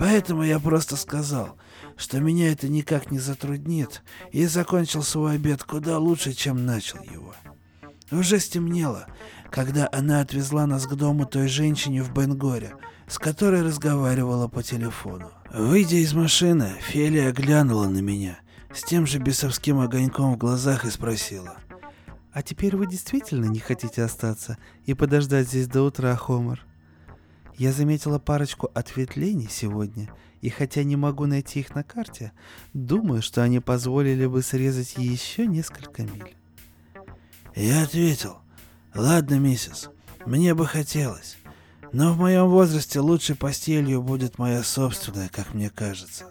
[0.00, 1.58] Поэтому я просто сказал,
[1.94, 7.34] что меня это никак не затруднит, и закончил свой обед куда лучше, чем начал его.
[8.10, 9.06] Уже стемнело,
[9.50, 12.76] когда она отвезла нас к дому той женщине в Бенгоре,
[13.08, 15.32] с которой разговаривала по телефону.
[15.52, 18.38] Выйдя из машины, Фелия глянула на меня
[18.72, 21.58] с тем же бесовским огоньком в глазах и спросила.
[22.32, 26.64] «А теперь вы действительно не хотите остаться и подождать здесь до утра, Хомер?»
[27.56, 30.08] Я заметила парочку ответвлений сегодня,
[30.40, 32.32] и хотя не могу найти их на карте,
[32.72, 36.34] думаю, что они позволили бы срезать еще несколько миль.
[37.54, 38.38] Я ответил,
[38.94, 39.90] ладно, миссис,
[40.24, 41.36] мне бы хотелось,
[41.92, 46.26] но в моем возрасте лучшей постелью будет моя собственная, как мне кажется.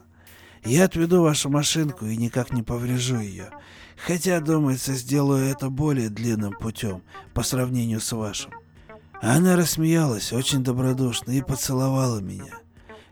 [0.64, 3.50] Я отведу вашу машинку и никак не поврежу ее,
[3.98, 7.02] хотя, думается, сделаю это более длинным путем
[7.34, 8.52] по сравнению с вашим.
[9.22, 12.60] Она рассмеялась очень добродушно и поцеловала меня.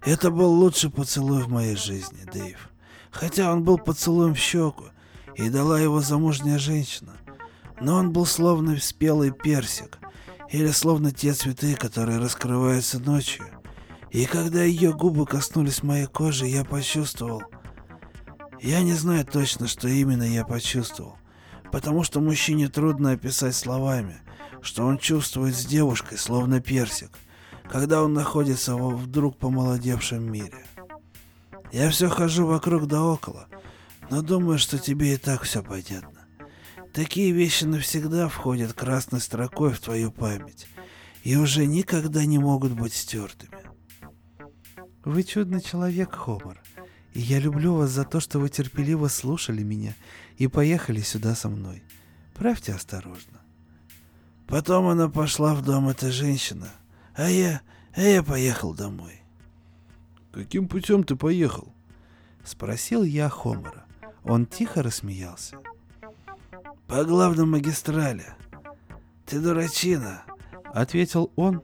[0.06, 2.70] Это был лучший поцелуй в моей жизни, Дэйв.
[3.12, 4.86] Хотя он был поцелуем в щеку,
[5.36, 7.14] и дала его замужняя женщина.
[7.82, 10.00] Но он был словно спелый персик,
[10.50, 13.46] или словно те цветы, которые раскрываются ночью.
[14.12, 17.44] И когда ее губы коснулись моей кожи, я почувствовал...
[18.60, 21.18] Я не знаю точно, что именно я почувствовал,
[21.72, 24.18] потому что мужчине трудно описать словами,
[24.68, 27.12] что он чувствует с девушкой, словно персик,
[27.72, 30.66] когда он находится во вдруг помолодевшем мире.
[31.72, 33.48] Я все хожу вокруг да около,
[34.10, 36.28] но думаю, что тебе и так все понятно.
[36.94, 40.68] Такие вещи навсегда входят красной строкой в твою память
[41.24, 43.58] и уже никогда не могут быть стертыми.
[45.06, 46.62] Вы чудный человек, Хомер,
[47.14, 49.96] и я люблю вас за то, что вы терпеливо слушали меня
[50.38, 51.84] и поехали сюда со мной.
[52.36, 53.37] Правьте осторожно.
[54.48, 56.68] Потом она пошла в дом этой женщины,
[57.16, 57.62] а я,
[57.94, 59.22] а я поехал домой.
[60.32, 61.74] «Каким путем ты поехал?»—
[62.44, 63.86] спросил я Хомера.
[64.24, 65.58] Он тихо рассмеялся.
[66.88, 68.26] «По главной магистрали.
[69.26, 70.24] Ты дурачина!»—
[70.74, 71.62] ответил он,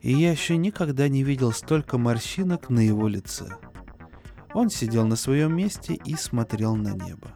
[0.00, 3.48] и я еще никогда не видел столько морщинок на его лице.
[4.54, 7.32] Он сидел на своем месте и смотрел на небо.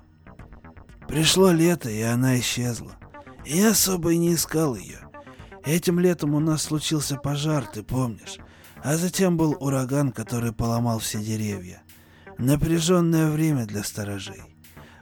[1.07, 2.97] Пришло лето, и она исчезла.
[3.47, 4.99] Я особо и не искал ее.
[5.65, 8.39] Этим летом у нас случился пожар, ты помнишь?
[8.83, 11.83] А затем был ураган, который поломал все деревья.
[12.39, 14.43] Напряженное время для сторожей.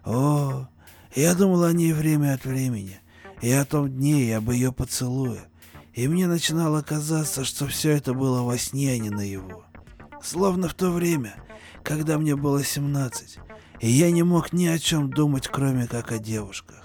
[0.05, 0.69] О,
[1.15, 3.01] я думал о ней время от времени.
[3.41, 5.49] И о том дне, и об ее поцелуе.
[5.95, 9.65] И мне начинало казаться, что все это было во сне, а не наяву.
[10.23, 11.35] Словно в то время,
[11.83, 13.39] когда мне было 17,
[13.81, 16.84] и я не мог ни о чем думать, кроме как о девушках.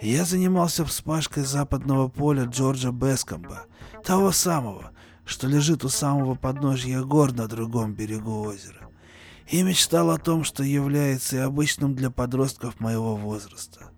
[0.00, 3.66] Я занимался вспашкой западного поля Джорджа Бескомба,
[4.04, 4.92] того самого,
[5.24, 8.88] что лежит у самого подножья гор на другом берегу озера,
[9.48, 13.90] и мечтал о том, что является и обычным для подростков моего возраста.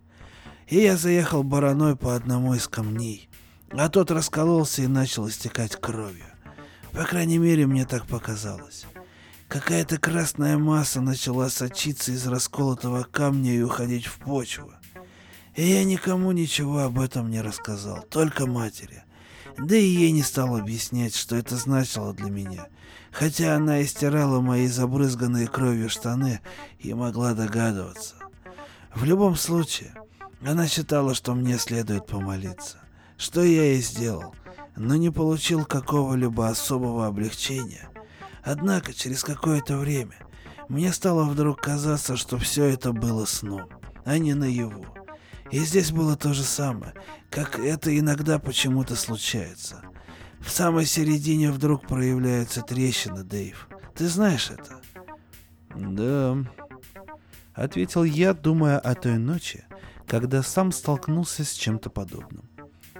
[0.69, 3.29] И я заехал бараной по одному из камней,
[3.71, 6.25] а тот раскололся и начал истекать кровью.
[6.93, 8.87] По крайней мере, мне так показалось.
[9.49, 14.73] Какая-то красная масса начала сочиться из расколотого камня и уходить в почву.
[15.61, 19.05] И я никому ничего об этом не рассказал, только матери.
[19.59, 22.69] Да и ей не стал объяснять, что это значило для меня.
[23.13, 26.41] Хотя она истирала мои забрызганные кровью штаны
[26.79, 28.15] и могла догадываться.
[28.95, 29.93] В любом случае,
[30.43, 32.79] она считала, что мне следует помолиться.
[33.19, 34.35] Что я и сделал,
[34.77, 37.91] но не получил какого-либо особого облегчения.
[38.43, 40.17] Однако через какое-то время
[40.71, 43.69] мне стало вдруг казаться, что все это было сном,
[44.07, 44.87] а не наяву.
[45.51, 46.95] И здесь было то же самое,
[47.29, 49.83] как это иногда почему-то случается.
[50.41, 53.69] В самой середине вдруг проявляется трещина, Дэйв.
[53.95, 54.81] Ты знаешь это?
[55.75, 56.39] Да,
[57.53, 59.65] ответил я, думая о той ночи,
[60.07, 62.49] когда сам столкнулся с чем-то подобным.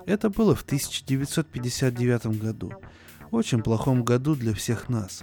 [0.07, 2.73] Это было в 1959 году,
[3.31, 5.23] очень плохом году для всех нас.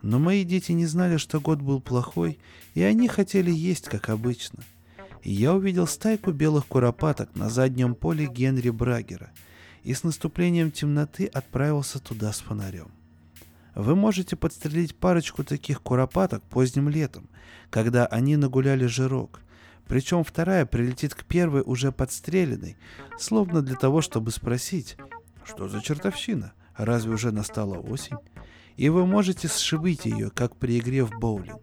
[0.00, 2.38] Но мои дети не знали, что год был плохой,
[2.74, 4.62] и они хотели есть, как обычно–
[5.30, 9.30] я увидел стайку белых куропаток на заднем поле Генри Брагера
[9.82, 12.90] и с наступлением темноты отправился туда с фонарем.
[13.74, 17.28] Вы можете подстрелить парочку таких куропаток поздним летом,
[17.70, 19.40] когда они нагуляли жирок.
[19.86, 22.76] Причем вторая прилетит к первой уже подстреленной,
[23.18, 24.96] словно для того, чтобы спросить,
[25.44, 28.16] что за чертовщина, разве уже настала осень?
[28.76, 31.60] И вы можете сшибить ее, как при игре в боулинг.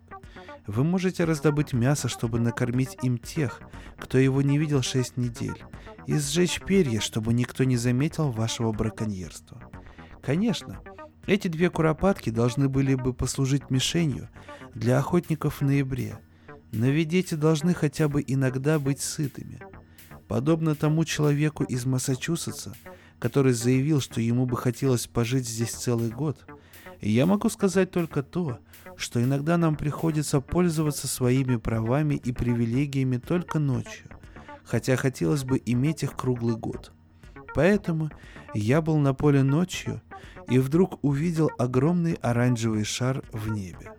[0.67, 3.61] Вы можете раздобыть мясо, чтобы накормить им тех,
[3.97, 5.63] кто его не видел шесть недель,
[6.07, 9.61] и сжечь перья, чтобы никто не заметил вашего браконьерства.
[10.23, 10.81] Конечно,
[11.27, 14.29] эти две куропатки должны были бы послужить мишенью
[14.73, 16.17] для охотников в ноябре,
[16.71, 19.61] но ведь дети должны хотя бы иногда быть сытыми.
[20.27, 22.73] Подобно тому человеку из Массачусетса,
[23.19, 26.43] который заявил, что ему бы хотелось пожить здесь целый год,
[27.01, 28.59] я могу сказать только то,
[28.97, 34.09] что иногда нам приходится пользоваться своими правами и привилегиями только ночью,
[34.63, 36.91] хотя хотелось бы иметь их круглый год.
[37.53, 38.09] Поэтому
[38.53, 40.01] я был на поле ночью
[40.49, 43.91] и вдруг увидел огромный оранжевый шар в небе.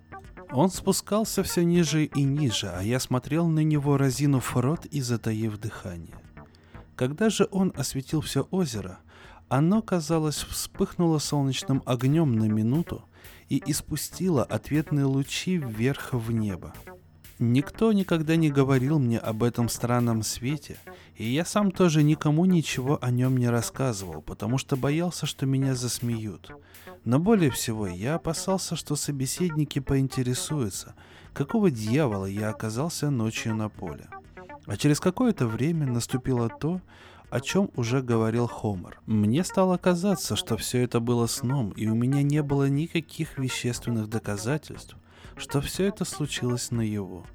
[0.52, 5.58] Он спускался все ниже и ниже, а я смотрел на него, разинув рот и затаив
[5.58, 6.14] дыхание.
[6.94, 9.00] Когда же он осветил все озеро,
[9.48, 13.04] оно, казалось, вспыхнуло солнечным огнем на минуту
[13.48, 16.72] и испустило ответные лучи вверх в небо.
[17.38, 20.78] Никто никогда не говорил мне об этом странном свете,
[21.16, 25.74] и я сам тоже никому ничего о нем не рассказывал, потому что боялся, что меня
[25.74, 26.50] засмеют.
[27.04, 30.94] Но более всего я опасался, что собеседники поинтересуются,
[31.34, 34.08] какого дьявола я оказался ночью на поле.
[34.64, 36.80] А через какое-то время наступило то,
[37.30, 39.00] о чем уже говорил Хомер.
[39.06, 44.08] Мне стало казаться, что все это было сном, и у меня не было никаких вещественных
[44.08, 44.96] доказательств,
[45.36, 47.26] что все это случилось наяву.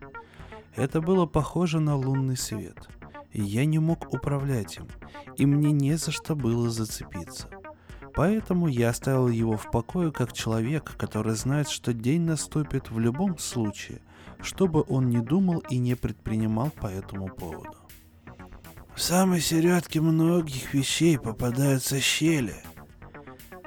[0.75, 2.87] Это было похоже на лунный свет,
[3.31, 4.87] и я не мог управлять им,
[5.37, 7.49] и мне не за что было зацепиться.
[8.13, 13.37] Поэтому я оставил его в покое как человек, который знает, что день наступит в любом
[13.37, 14.01] случае,
[14.41, 17.80] чтобы он не думал и не предпринимал по этому поводу.
[19.01, 22.55] В самой середке многих вещей попадаются щели,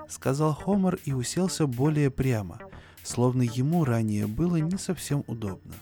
[0.08, 2.60] сказал Хомер и уселся более прямо,
[3.02, 5.74] словно ему ранее было не совсем удобно.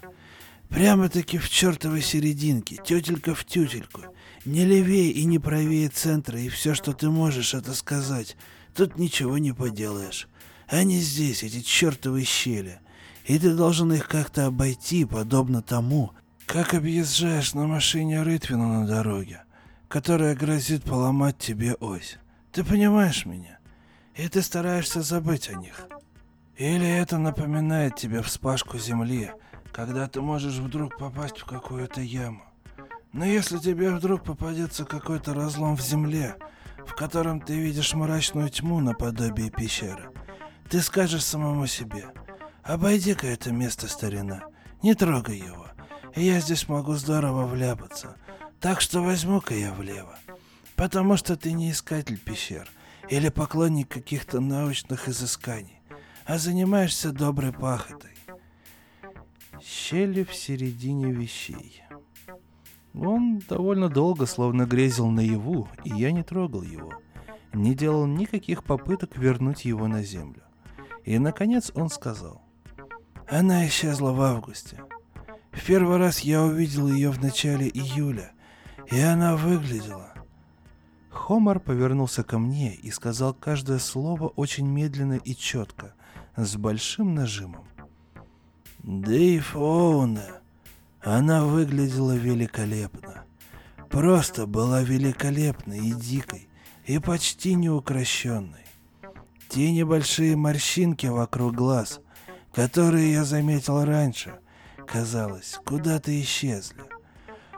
[0.71, 4.01] Прямо-таки в чертовой серединке, тетелька в тютельку.
[4.47, 8.39] Не левее и не правее центра, и все, что ты можешь, это сказать.
[8.75, 10.29] Тут ничего не поделаешь.
[10.67, 12.81] Они здесь, эти чертовые щели.
[13.27, 16.15] И ты должен их как-то обойти, подобно тому,
[16.47, 19.43] как объезжаешь на машине Рытвину на дороге,
[19.89, 22.19] которая грозит поломать тебе ось.
[22.53, 23.59] Ты понимаешь меня?
[24.15, 25.87] И ты стараешься забыть о них.
[26.57, 29.33] Или это напоминает тебе вспашку земли,
[29.73, 32.45] когда ты можешь вдруг попасть в какую-то яму.
[33.13, 36.37] Но если тебе вдруг попадется какой-то разлом в земле,
[36.87, 40.11] в котором ты видишь мрачную тьму наподобие пещеры,
[40.69, 42.07] ты скажешь самому себе,
[42.63, 44.45] обойди-ка это место, старина,
[44.83, 45.62] не трогай его,
[46.21, 48.17] я здесь могу здорово вляпаться,
[48.61, 50.19] так что возьму-ка я влево,
[50.77, 52.69] потому что ты не искатель пещер
[53.09, 55.81] или поклонник каких-то научных изысканий,
[56.27, 58.11] а занимаешься доброй пахотой.
[59.61, 61.83] Щели в середине вещей.
[62.95, 66.93] Он довольно долго словно грезил наяву, и я не трогал его.
[67.53, 70.43] Не делал никаких попыток вернуть его на землю.
[71.05, 72.43] И, наконец, он сказал.
[73.29, 74.83] Она исчезла в августе.
[75.53, 78.33] В первый раз я увидел ее в начале июля,
[78.91, 80.09] и она выглядела...
[81.11, 85.95] Хомар повернулся ко мне и сказал каждое слово очень медленно и четко,
[86.37, 87.67] с большим нажимом.
[88.83, 90.41] Дэйв Оуна
[91.03, 93.25] она выглядела великолепно.
[93.91, 96.49] Просто была великолепной и дикой,
[96.87, 98.65] и почти неукрощенной.
[99.49, 102.01] Те небольшие морщинки вокруг глаз,
[102.55, 104.39] которые я заметил раньше,
[104.87, 106.83] казалось, куда-то исчезли.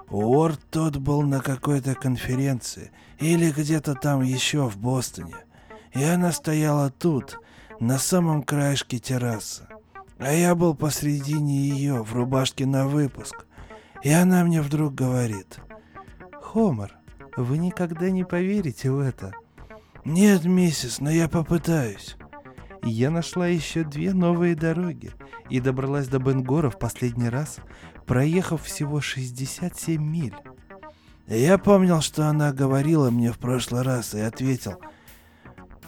[0.08, 5.36] Уорд тот был на какой-то конференции или где-то там еще в Бостоне,
[5.92, 7.40] и она стояла тут,
[7.80, 9.66] на самом краешке террасы.
[10.18, 13.46] А я был посредине ее, в рубашке на выпуск.
[14.02, 15.58] И она мне вдруг говорит.
[16.40, 16.96] «Хомер,
[17.36, 19.32] вы никогда не поверите в это».
[20.04, 22.16] «Нет, миссис, но я попытаюсь».
[22.86, 25.12] Я нашла еще две новые дороги
[25.48, 27.56] и добралась до Бенгора в последний раз,
[28.06, 30.34] проехав всего 67 миль.
[31.26, 34.78] Я помнил, что она говорила мне в прошлый раз и ответил.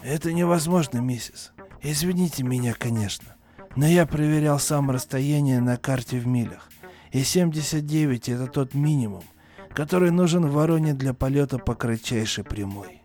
[0.01, 1.51] «Это невозможно, миссис.
[1.83, 3.35] Извините меня, конечно.
[3.75, 6.69] Но я проверял сам расстояние на карте в милях.
[7.11, 9.23] И 79 это тот минимум,
[9.69, 13.03] который нужен вороне для полета по кратчайшей прямой.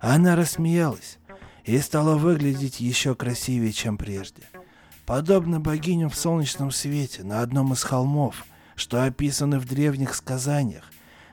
[0.00, 1.18] Она рассмеялась
[1.68, 4.42] и стала выглядеть еще красивее, чем прежде.
[5.04, 10.84] Подобно богиням в солнечном свете на одном из холмов, что описаны в древних сказаниях,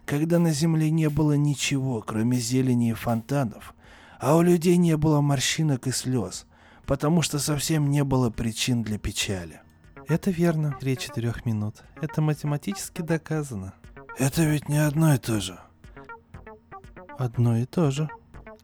[0.06, 3.74] когда на земле не было ничего, кроме зелени и фонтанов,
[4.20, 6.46] а у людей не было морщинок и слез,
[6.86, 9.62] потому что совсем не было причин для печали.
[10.10, 11.78] Это верно, три четырех минут.
[12.02, 13.74] Это математически доказано.
[14.20, 15.58] Это ведь не одно и то же.
[17.18, 18.10] Одно и то же.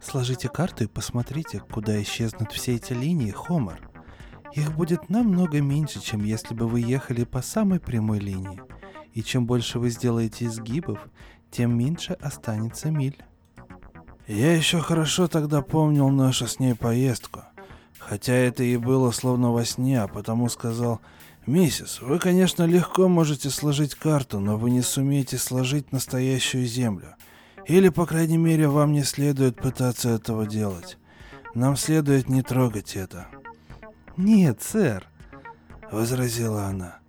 [0.01, 3.87] Сложите карту и посмотрите, куда исчезнут все эти линии, Хомер.
[4.53, 8.61] Их будет намного меньше, чем если бы вы ехали по самой прямой линии.
[9.13, 11.07] И чем больше вы сделаете изгибов,
[11.51, 13.23] тем меньше останется миль.
[14.27, 17.41] Я еще хорошо тогда помнил нашу с ней поездку.
[17.99, 20.99] Хотя это и было словно во сне, а потому сказал,
[21.45, 27.15] «Миссис, вы, конечно, легко можете сложить карту, но вы не сумеете сложить настоящую землю.
[27.67, 30.97] Или, по крайней мере, вам не следует пытаться этого делать.
[31.53, 33.27] Нам следует не трогать это».
[34.17, 35.07] «Нет, сэр»,—
[35.91, 36.99] возразила она.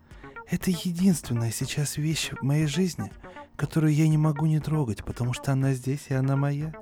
[0.48, 3.10] «Это единственная сейчас вещь в моей жизни,
[3.56, 6.72] которую я не могу не трогать, потому что она здесь и она моя».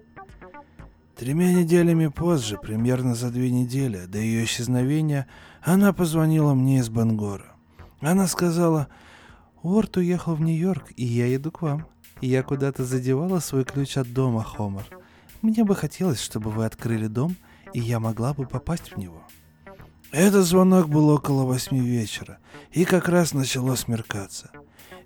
[1.21, 5.27] Тремя неделями позже, примерно за две недели до ее исчезновения,
[5.62, 7.57] она позвонила мне из Бангора.
[8.01, 8.89] Она сказала,
[9.62, 11.87] «Уорд уехал в Нью-Йорк, и я еду к вам.
[12.21, 14.85] Я куда-то задевала свой ключ от дома, Хомер.
[15.43, 17.37] Мне бы хотелось, чтобы вы открыли дом,
[17.73, 19.23] и я могла бы попасть в него».
[20.12, 22.39] Этот звонок был около восьми вечера,
[22.73, 24.51] и как раз начало смеркаться.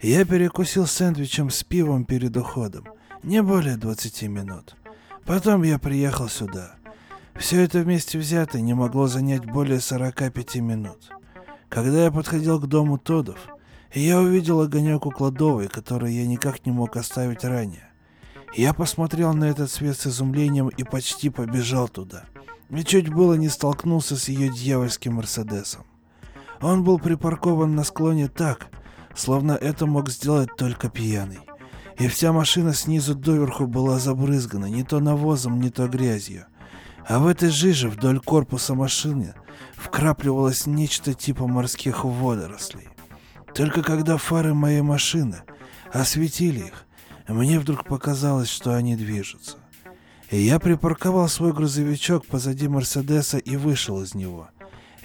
[0.01, 2.87] Я перекусил сэндвичем с пивом перед уходом,
[3.23, 4.77] не более 20 минут.
[5.27, 6.77] Потом я приехал сюда.
[7.37, 11.11] Все это вместе взято не могло занять более 45 минут.
[11.69, 13.39] Когда я подходил к дому Тодов,
[14.01, 17.89] я увидел огонек у кладовой, который я никак не мог оставить ранее.
[18.55, 22.25] Я посмотрел на этот свет с изумлением и почти побежал туда–
[22.71, 25.85] и чуть было не столкнулся с ее дьявольским Мерседесом.
[26.61, 28.69] Он был припаркован на склоне так,
[29.15, 31.41] словно это мог сделать только пьяный.
[31.99, 36.47] И вся машина снизу доверху была забрызгана не то навозом, не то грязью.
[37.07, 39.35] А в этой жиже вдоль корпуса машины
[39.77, 42.89] вкрапливалось нечто типа морских водорослей.
[43.55, 45.43] Только когда фары моей машины
[45.93, 46.87] осветили их,
[47.29, 49.59] мне вдруг показалось, что они движутся.
[50.31, 54.49] И я припарковал свой грузовичок позади Мерседеса и вышел из него.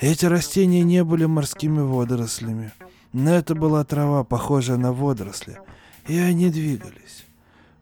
[0.02, 2.72] Эти растения не были морскими водорослями,
[3.14, 5.60] но это была трава, похожая на водоросли,
[6.08, 7.26] и они двигались.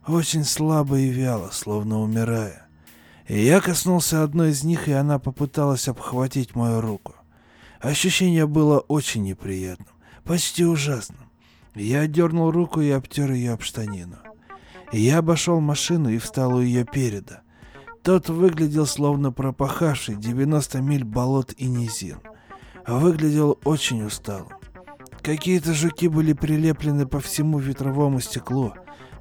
[0.06, 2.66] Очень слабо и вяло, словно умирая.
[3.26, 7.14] И я коснулся одной из них, и она попыталась обхватить мою руку.
[7.80, 9.94] Ощущение было очень неприятным,
[10.28, 11.30] почти ужасным.
[11.74, 14.18] Я дернул руку и обтер ее об штанину.
[14.92, 17.40] Я обошел машину и встал у ее переда.
[18.02, 22.18] Тот выглядел словно пропахавший 90 миль болот и низин.
[22.86, 24.52] Выглядел очень усталым.
[25.22, 28.74] Какие-то жуки были прилеплены по всему ветровому стеклу,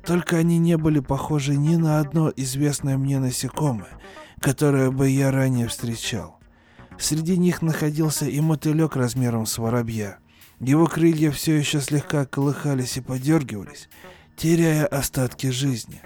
[0.05, 3.97] только они не были похожи ни на одно известное мне насекомое,
[4.41, 6.39] которое бы я ранее встречал.
[6.99, 10.19] Среди них находился и мотылек размером с воробья.
[10.59, 13.89] Его крылья все еще слегка колыхались и подергивались,
[14.35, 16.01] теряя остатки жизни.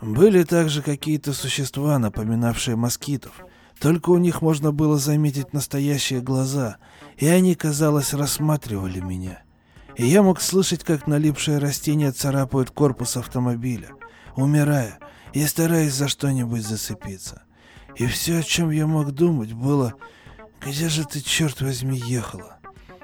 [0.00, 3.44] Были также какие-то существа, напоминавшие москитов,
[3.78, 6.78] только у них можно было заметить настоящие глаза,
[7.18, 9.42] и они, казалось, рассматривали меня.
[9.96, 13.90] И я мог слышать, как налипшие растения царапают корпус автомобиля,
[14.36, 14.98] умирая
[15.34, 17.42] и стараясь за что-нибудь зацепиться.
[17.96, 19.94] И все, о чем я мог думать, было,
[20.64, 22.61] где же ты, черт возьми, ехала?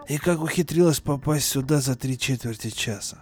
[0.08, 3.18] И как ухитрилась попасть сюда за три четверти часа?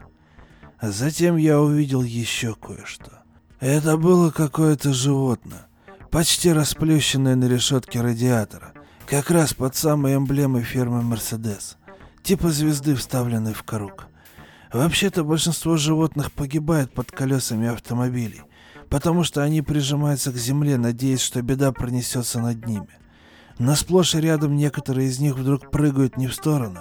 [0.78, 3.22] А затем я увидел еще кое-что.
[3.58, 5.66] Это было какое-то животное,
[6.12, 8.72] почти расплющенное на решетке радиатора,
[9.06, 11.76] как раз под самой эмблемой фирмы «Мерседес»,
[12.22, 14.06] типа звезды, вставленной в круг.
[14.72, 18.42] Вообще-то большинство животных погибает под колесами автомобилей,
[18.90, 22.90] потому что они прижимаются к земле, надеясь, что беда пронесется над ними.
[23.58, 26.80] Но сплошь и рядом некоторые из них вдруг прыгают не в сторону,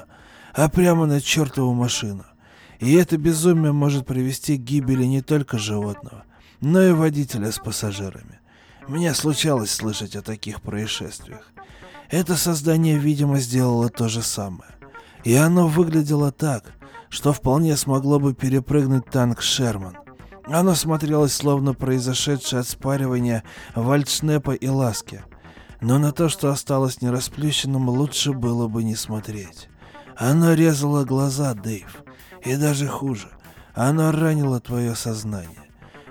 [0.54, 2.26] а прямо на чертову машину.
[2.80, 6.26] И это безумие может привести к гибели не только животного,
[6.60, 8.40] но и водителя с пассажирами.
[8.88, 11.52] Мне случалось слышать о таких происшествиях.
[12.10, 14.72] Это создание, видимо, сделало то же самое.
[15.24, 16.74] И оно выглядело так,
[17.10, 19.98] что вполне смогло бы перепрыгнуть танк «Шерман».
[20.46, 23.44] Оно смотрелось словно произошедшее от спаривания
[23.74, 25.24] вальдшнепа и ласки.
[25.82, 29.70] Но на то, что осталось нерасплющенным, лучше было бы не смотреть.
[30.16, 32.04] Оно резало глаза, Дэйв.
[32.44, 33.30] И даже хуже,
[33.74, 35.64] оно ранило твое сознание.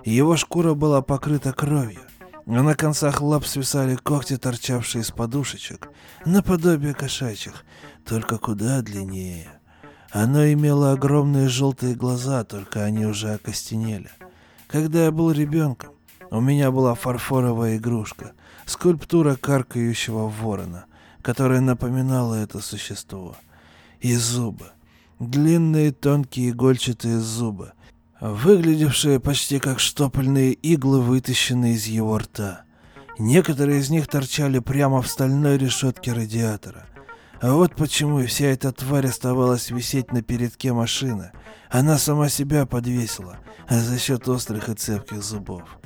[0.04, 2.02] Его шкура была покрыта кровью,
[2.46, 5.88] а на концах лап свисали когти, торчавшие из подушечек,
[6.26, 7.64] наподобие кошачьих,
[8.04, 9.48] только куда длиннее.
[10.10, 14.10] Оно имело огромные желтые глаза, только они уже окостенели.
[14.68, 15.92] Когда я был ребенком,
[16.30, 18.32] у меня была фарфоровая игрушка,
[18.66, 20.86] скульптура каркающего ворона,
[21.22, 23.36] которая напоминала это существо—
[24.04, 24.66] и зубы.
[25.18, 27.72] Длинные тонкие игольчатые зубы,
[28.20, 32.64] выглядевшие почти как штопольные иглы, вытащенные из его рта.
[33.18, 36.86] Некоторые из них торчали прямо в стальной решетке радиатора.
[37.40, 41.32] А вот почему вся эта тварь оставалась висеть на передке машины.
[41.70, 43.38] Она сама себя подвесила,
[43.70, 45.78] за счет острых и цепких зубов.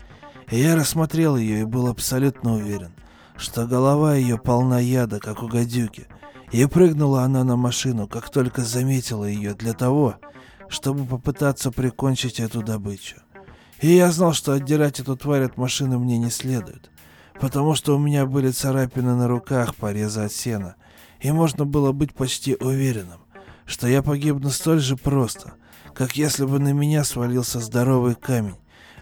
[0.51, 2.93] Я рассмотрел ее и был абсолютно уверен,
[3.37, 6.07] что голова ее полна яда, как у гадюки.
[6.53, 10.15] И прыгнула она на машину, как только заметила ее, для того,
[10.71, 13.17] чтобы попытаться прикончить эту добычу.
[13.83, 16.91] И я знал, что отдирать эту тварь от машины мне не следует,
[17.39, 20.77] потому что у меня были царапины на руках, порезы от сена,
[21.21, 23.21] и можно было быть почти уверенным,
[23.67, 25.53] что я погибну столь же просто,
[25.95, 28.57] как если бы на меня свалился здоровый камень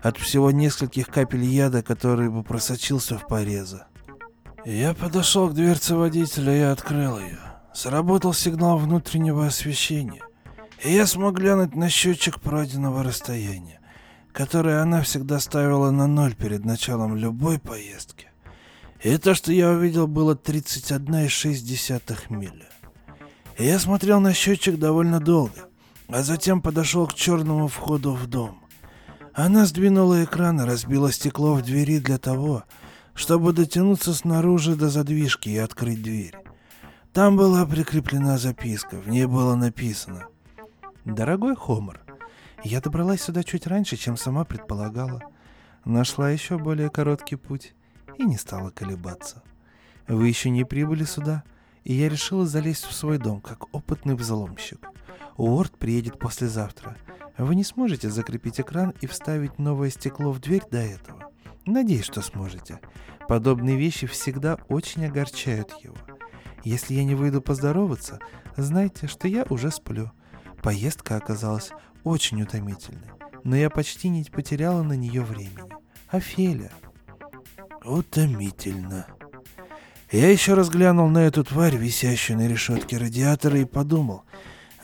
[0.06, 3.82] от всего нескольких капель яда, который бы просочился в порезы.
[4.64, 7.38] Я подошел к дверце водителя и открыл ее.
[7.74, 10.22] Сработал сигнал внутреннего освещения,
[10.82, 13.80] и я смог глянуть на счетчик пройденного расстояния,
[14.32, 18.28] которое она всегда ставила на ноль перед началом любой поездки.
[19.02, 22.66] И то, что я увидел, было 31,6 мили.
[23.58, 25.68] И я смотрел на счетчик довольно долго,
[26.08, 28.65] а затем подошел к черному входу в дом.
[29.36, 32.64] Она сдвинула экран и разбила стекло в двери для того,
[33.12, 36.34] чтобы дотянуться снаружи до задвижки и открыть дверь.
[37.12, 40.24] Там была прикреплена записка, в ней было написано
[41.04, 42.00] «Дорогой Хомер,
[42.64, 45.20] я добралась сюда чуть раньше, чем сама предполагала.
[45.84, 47.74] Нашла еще более короткий путь
[48.16, 49.42] и не стала колебаться.
[50.08, 51.44] Вы еще не прибыли сюда,
[51.84, 54.88] и я решила залезть в свой дом, как опытный взломщик.
[55.36, 56.96] Уорд приедет послезавтра.
[57.38, 61.30] Вы не сможете закрепить экран и вставить новое стекло в дверь до этого.
[61.66, 62.80] Надеюсь, что сможете.
[63.28, 65.96] Подобные вещи всегда очень огорчают его.
[66.64, 68.18] Если я не выйду поздороваться,
[68.56, 70.10] знайте, что я уже сплю.
[70.62, 71.70] Поездка оказалась
[72.04, 73.10] очень утомительной,
[73.44, 75.70] но я почти не потеряла на нее времени.
[76.08, 76.72] Офелия.
[77.84, 79.06] Утомительно.
[80.10, 84.22] Я еще раз глянул на эту тварь, висящую на решетке радиатора, и подумал.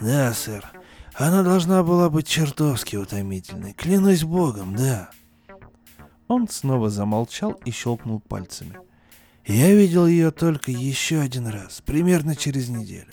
[0.01, 0.65] Да, сэр,
[1.15, 3.75] она должна была быть чертовски утомительной.
[3.75, 5.11] Клянусь богом, да.
[6.29, 8.79] Он снова замолчал и щелкнул пальцами.
[9.45, 13.13] Я видел ее только еще один раз, примерно через неделю.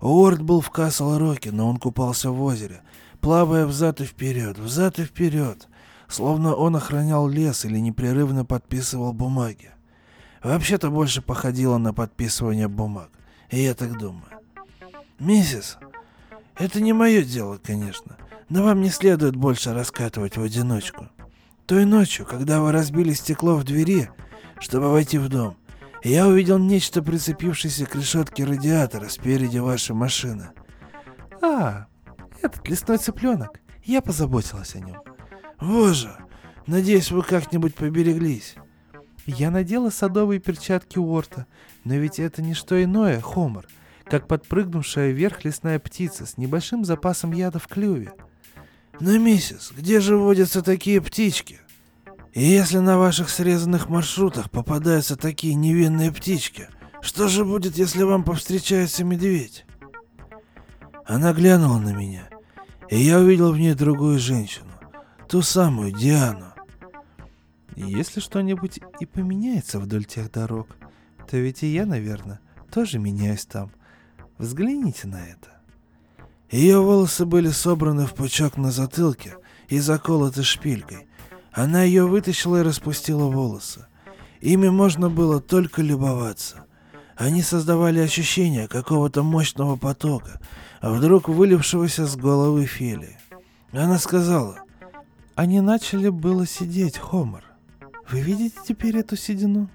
[0.00, 2.82] Уорд был в Касл-Роке, но он купался в озере,
[3.20, 5.68] плавая взад и вперед, взад и вперед,
[6.08, 9.70] словно он охранял лес или непрерывно подписывал бумаги.
[10.42, 13.10] Вообще-то больше походило на подписывание бумаг,
[13.50, 14.24] и я так думаю.
[15.18, 15.78] «Миссис,
[16.56, 18.16] это не мое дело, конечно,
[18.48, 21.08] но вам не следует больше раскатывать в одиночку.
[21.66, 24.10] Той ночью, когда вы разбили стекло в двери,
[24.60, 25.56] чтобы войти в дом,
[26.02, 30.50] я увидел нечто, прицепившееся к решетке радиатора спереди вашей машины.
[31.40, 31.86] А,
[32.42, 33.60] этот лесной цыпленок.
[33.82, 35.00] Я позаботилась о нем.
[35.60, 36.14] Боже,
[36.66, 38.54] надеюсь, вы как-нибудь побереглись.
[39.26, 41.46] Я надела садовые перчатки Уорта,
[41.84, 43.66] но ведь это не что иное, Хомер,
[44.06, 48.12] как подпрыгнувшая вверх лесная птица с небольшим запасом яда в клюве.
[49.00, 51.60] Но, миссис, где же водятся такие птички?
[52.32, 56.68] И если на ваших срезанных маршрутах попадаются такие невинные птички,
[57.00, 59.66] что же будет, если вам повстречается медведь?
[61.06, 62.28] Она глянула на меня,
[62.88, 64.72] и я увидел в ней другую женщину,
[65.28, 66.54] ту самую Диану.
[67.76, 70.68] Если что-нибудь и поменяется вдоль тех дорог,
[71.28, 72.40] то ведь и я, наверное,
[72.72, 73.70] тоже меняюсь там.
[74.38, 75.50] Взгляните на это.
[76.50, 79.36] Ее волосы были собраны в пучок на затылке
[79.68, 81.06] и заколоты шпилькой,
[81.54, 83.86] она ее вытащила и распустила волосы.
[84.40, 86.66] Ими можно было только любоваться.
[87.16, 90.40] Они создавали ощущение какого-то мощного потока,
[90.82, 93.16] вдруг вылившегося с головы Фелии.
[93.70, 94.58] Она сказала,
[95.36, 97.44] «Они начали было сидеть, Хомер.
[98.10, 99.70] Вы видите теперь эту седину?»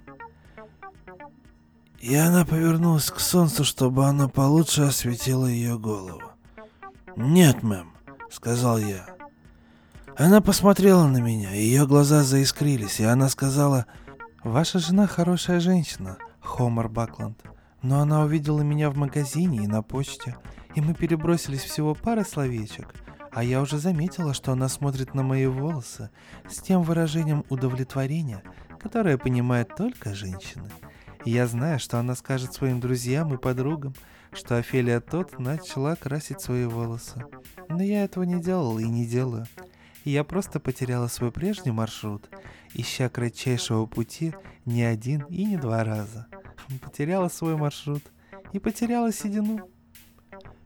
[2.00, 6.22] И она повернулась к солнцу, чтобы оно получше осветило ее голову.
[7.14, 7.92] «Нет, мэм»,—
[8.30, 9.06] сказал я.
[10.16, 13.86] Она посмотрела на меня, ее глаза заискрились, и она сказала,
[14.42, 17.38] «Ваша жена хорошая женщина, Хомер Бакланд,
[17.82, 20.36] но она увидела меня в магазине и на почте,
[20.74, 22.94] и мы перебросились всего пары словечек,
[23.32, 26.10] а я уже заметила, что она смотрит на мои волосы
[26.48, 28.42] с тем выражением удовлетворения,
[28.80, 30.70] которое понимает только женщины.
[31.24, 33.94] И я знаю, что она скажет своим друзьям и подругам,
[34.32, 37.24] что Офелия тот начала красить свои волосы.
[37.68, 39.46] Но я этого не делала и не делаю
[40.04, 42.28] я просто потеряла свой прежний маршрут,
[42.74, 44.34] ища кратчайшего пути
[44.64, 46.26] не один и не два раза.
[46.80, 48.02] Потеряла свой маршрут
[48.52, 49.68] и потеряла седину.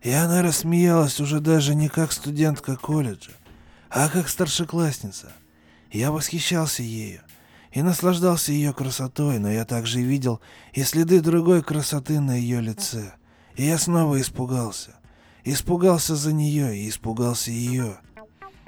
[0.03, 3.33] И она рассмеялась уже даже не как студентка колледжа,
[3.89, 5.33] а как старшеклассница.
[5.91, 7.23] Я восхищался ею
[7.75, 10.41] и наслаждался ее красотой, но я также видел
[10.73, 13.15] и следы другой красоты на ее лице.
[13.57, 14.95] И я снова испугался.
[15.43, 17.99] Испугался за нее и испугался ее.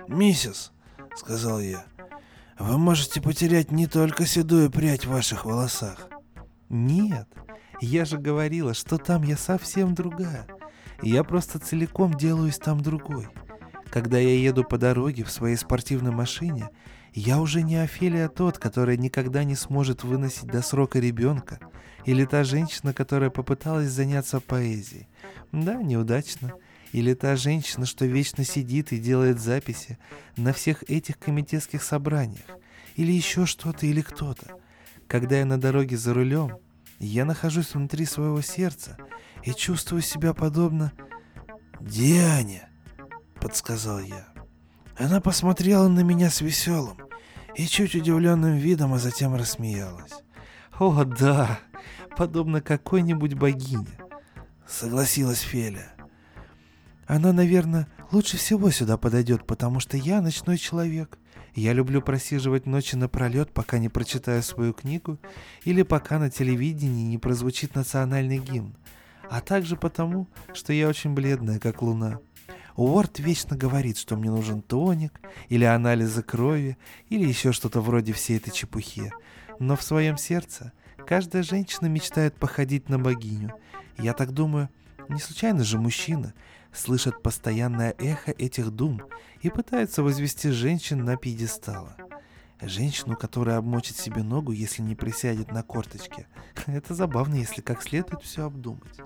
[0.08, 0.72] «Миссис»,—
[1.16, 1.84] сказал я,—
[2.58, 6.08] «вы можете потерять не только седую прядь в ваших волосах».
[6.68, 7.28] «Нет,
[7.80, 10.48] я же говорила, что там я совсем другая.
[11.00, 13.28] Я просто целиком делаюсь там другой.
[13.88, 16.70] Когда я еду по дороге в своей спортивной машине,
[17.16, 21.58] я уже не Офелия тот, который никогда не сможет выносить до срока ребенка,
[22.04, 25.08] или та женщина, которая попыталась заняться поэзией.
[25.50, 26.52] Да, неудачно.
[26.92, 29.98] Или та женщина, что вечно сидит и делает записи
[30.36, 32.44] на всех этих комитетских собраниях.
[32.96, 34.60] Или еще что-то или кто-то.
[35.08, 36.58] Когда я на дороге за рулем,
[36.98, 38.98] я нахожусь внутри своего сердца
[39.42, 40.92] и чувствую себя подобно
[41.80, 42.68] Диане,
[43.40, 44.28] подсказал я.
[44.98, 47.05] Она посмотрела на меня с веселым
[47.56, 50.12] и чуть удивленным видом, а затем рассмеялась.
[50.78, 51.58] «О, да,
[52.16, 53.86] подобно какой-нибудь богине»,—
[54.68, 55.92] согласилась Феля.
[57.06, 61.18] «Она, наверное, лучше всего сюда подойдет, потому что я ночной человек.
[61.54, 65.18] Я люблю просиживать ночи напролет, пока не прочитаю свою книгу
[65.64, 68.76] или пока на телевидении не прозвучит национальный гимн,
[69.30, 72.20] а также потому, что я очень бледная, как луна.
[72.76, 76.76] Уорд вечно говорит, что мне нужен тоник, или анализы крови,
[77.08, 79.12] или еще что-то вроде всей этой чепухи.
[79.58, 80.72] Но в своем сердце
[81.06, 83.54] каждая женщина мечтает походить на богиню.
[83.96, 84.68] Я так думаю,
[85.08, 86.34] не случайно же мужчина
[86.72, 89.00] слышит постоянное эхо этих дум
[89.40, 91.96] и пытается возвести женщин на пьедестала.
[92.60, 96.26] Женщину, которая обмочит себе ногу, если не присядет на корточке.
[96.66, 98.98] Это забавно, если как следует все обдумать.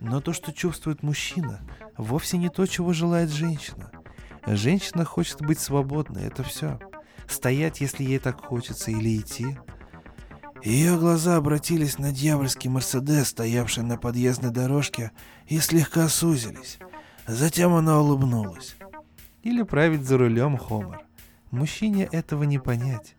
[0.00, 1.60] Но то, что чувствует мужчина,
[1.96, 3.90] вовсе не то, чего желает женщина.
[4.46, 6.78] Женщина хочет быть свободной, это все.
[7.26, 9.58] Стоять, если ей так хочется, или идти.
[10.62, 15.12] Ее глаза обратились на дьявольский Мерседес, стоявший на подъездной дорожке,
[15.46, 16.78] и слегка сузились.
[17.26, 18.76] Затем она улыбнулась.
[19.42, 21.04] Или править за рулем Хомер.
[21.50, 23.14] Мужчине этого не понять.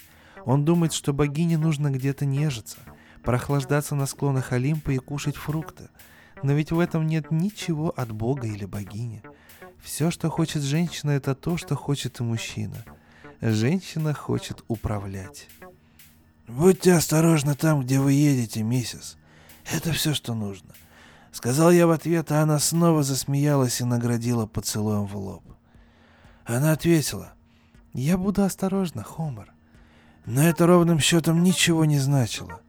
[0.46, 2.78] Он думает, что богине нужно где-то нежиться,
[3.24, 5.90] прохлаждаться на склонах Олимпа и кушать фрукты–
[6.44, 9.22] но ведь в этом нет ничего от Бога или богини.
[9.82, 12.84] Все, что хочет женщина, это то, что хочет и мужчина.
[13.42, 15.48] Женщина хочет управлять.
[16.48, 19.18] «Будьте осторожны там, где вы едете, миссис.
[19.72, 20.74] Это все, что нужно»,—
[21.32, 25.44] сказал я в ответ, а она снова засмеялась и наградила поцелуем в лоб.
[26.46, 27.34] Она ответила,
[27.94, 29.54] «Я буду осторожна, Хомер».
[30.26, 32.62] Но это ровным счетом ничего не значило.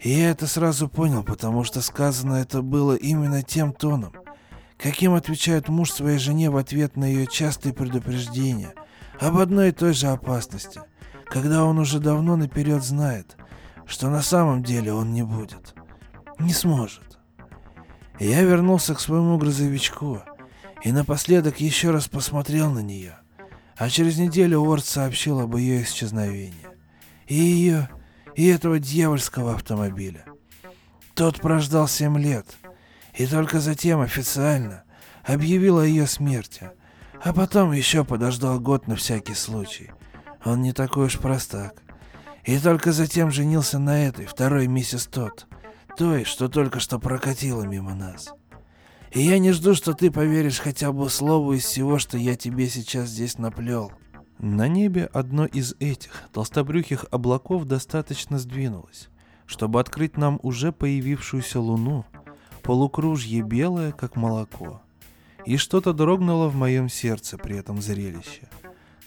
[0.00, 4.12] И я это сразу понял, потому что сказано это было именно тем тоном,
[4.76, 8.74] каким отвечает муж своей жене в ответ на ее частые предупреждения
[9.20, 10.80] об одной и той же опасности,
[11.26, 13.36] когда он уже давно наперед знает,
[13.86, 15.74] что на самом деле он не будет,
[16.38, 17.18] не сможет.
[18.18, 20.22] Я вернулся к своему грузовичку
[20.82, 23.18] и напоследок еще раз посмотрел на нее,
[23.76, 26.54] а через неделю Уорд сообщил об ее исчезновении.
[27.26, 27.88] И ее
[28.36, 30.24] и этого дьявольского автомобиля.
[31.14, 32.46] Тот прождал семь лет,
[33.14, 34.84] и только затем официально
[35.24, 36.70] объявил о ее смерти,
[37.24, 39.90] а потом еще подождал год на всякий случай.
[40.44, 41.82] Он не такой уж простак.
[42.44, 45.46] И только затем женился на этой, второй миссис Тот,
[45.96, 48.32] той, что только что прокатила мимо нас.
[49.12, 52.68] И я не жду, что ты поверишь хотя бы слову из всего, что я тебе
[52.68, 53.92] сейчас здесь наплел.
[54.38, 59.08] На небе одно из этих толстобрюхих облаков достаточно сдвинулось,
[59.46, 62.04] чтобы открыть нам уже появившуюся луну,
[62.62, 64.82] полукружье белое, как молоко.
[65.46, 68.48] И что-то дрогнуло в моем сердце при этом зрелище.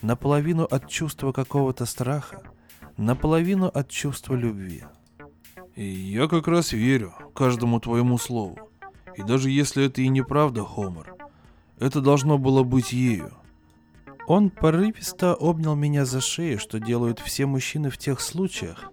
[0.02, 2.42] Наполовину от чувства какого-то страха,
[2.98, 4.84] наполовину от чувства любви.
[5.76, 8.58] И я как раз верю каждому твоему слову.
[9.16, 11.14] И даже если это и неправда, Хомер,
[11.78, 13.34] это должно было быть ею.
[14.30, 18.92] Он порывисто обнял меня за шею, что делают все мужчины в тех случаях,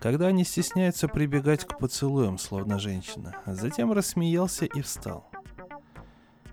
[0.00, 3.36] когда они стесняются прибегать к поцелуям, словно женщина.
[3.44, 5.30] А затем рассмеялся и встал.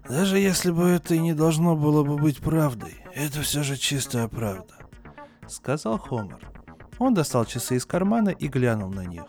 [0.09, 4.27] «Даже если бы это и не должно было бы быть правдой, это все же чистая
[4.27, 4.75] правда»,—
[5.47, 6.51] сказал Хомер.
[6.99, 9.23] Он достал часы из кармана и глянул на них.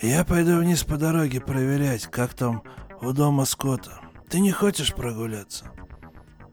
[0.00, 2.64] «Я пойду вниз по дороге проверять, как там
[3.00, 4.00] у дома Скотта.
[4.28, 5.72] Ты не хочешь прогуляться?»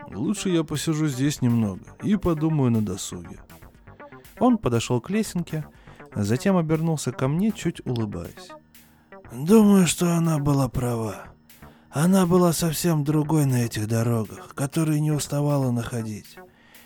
[0.10, 3.40] Лучше я посижу здесь немного и подумаю на досуге.
[4.40, 5.66] Он подошел к лесенке,
[6.14, 8.50] а затем обернулся ко мне, чуть улыбаясь.
[9.32, 11.26] Думаю, что она была права.
[11.92, 16.38] Она была совсем другой на этих дорогах, которые не уставала находить.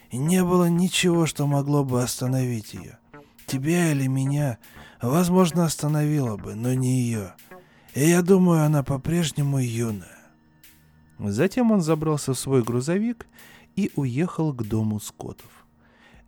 [0.10, 3.00] И не было ничего, что могло бы остановить ее.
[3.46, 4.58] Тебя или меня,
[5.02, 7.34] возможно, остановило бы, но не ее.
[7.94, 10.23] И я думаю, она по-прежнему юная.
[11.24, 13.28] Затем он забрался в свой грузовик
[13.78, 15.66] и уехал к дому скотов.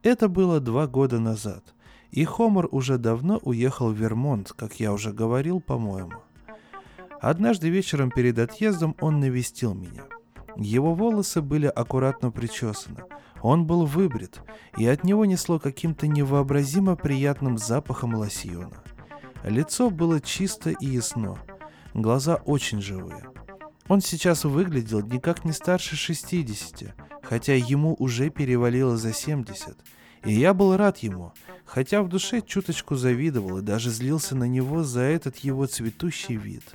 [0.03, 1.73] Это было два года назад,
[2.11, 6.13] и Хомер уже давно уехал в Вермонт, как я уже говорил, по-моему.
[7.19, 10.03] Однажды вечером перед отъездом он навестил меня.
[10.55, 13.03] Его волосы были аккуратно причесаны.
[13.41, 14.41] Он был выбрит,
[14.77, 18.81] и от него несло каким-то невообразимо приятным запахом лосьона.
[19.43, 21.37] Лицо было чисто и ясно,
[21.93, 23.35] глаза очень живые.
[23.87, 29.77] Он сейчас выглядел никак не старше 60, хотя ему уже перевалило за 70.
[30.25, 31.33] И я был рад ему,
[31.65, 36.63] хотя в душе чуточку завидовал и даже злился на него за этот его цветущий вид–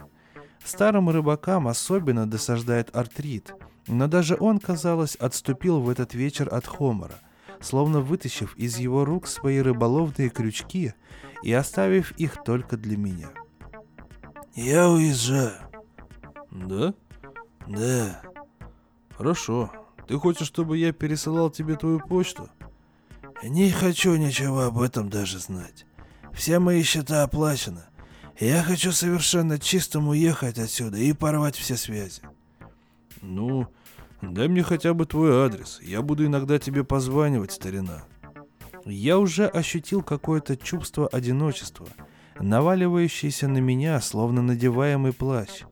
[0.64, 3.54] Старым рыбакам особенно досаждает артрит,
[3.86, 7.18] но даже он, казалось, отступил в этот вечер от Хомора,
[7.60, 10.94] словно вытащив из его рук свои рыболовные крючки
[11.42, 13.30] и оставив их только для меня.
[14.54, 15.69] «Я уезжаю».
[16.50, 16.94] «Да?»
[17.66, 18.22] «Да».
[19.16, 19.70] «Хорошо.
[20.06, 22.48] Ты хочешь, чтобы я пересылал тебе твою почту?»
[23.42, 25.86] «Не хочу ничего об этом даже знать.
[26.32, 27.82] Все мои счета оплачены.
[28.38, 32.22] Я хочу совершенно чистым уехать отсюда и порвать все связи.
[33.20, 33.66] Ну,
[34.22, 35.78] дай мне хотя бы твой адрес.
[35.82, 38.04] Я буду иногда тебе позванивать, старина.
[38.86, 41.86] Я уже ощутил какое-то чувство одиночества,
[42.38, 45.64] наваливающееся на меня, словно надеваемый плащ.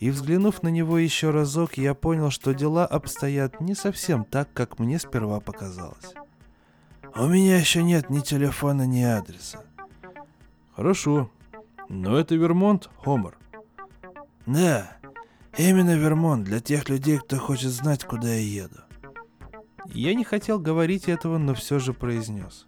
[0.00, 4.78] И взглянув на него еще разок, я понял, что дела обстоят не совсем так, как
[4.78, 6.14] мне сперва показалось.
[7.14, 9.62] У меня еще нет ни телефона, ни адреса.
[10.74, 11.30] Хорошо,
[11.90, 13.36] но это Вермонт, Хомер.
[14.46, 14.90] Да,
[15.58, 18.80] именно Вермонт для тех людей, кто хочет знать, куда я еду.
[19.86, 22.66] Я не хотел говорить этого, но все же произнес.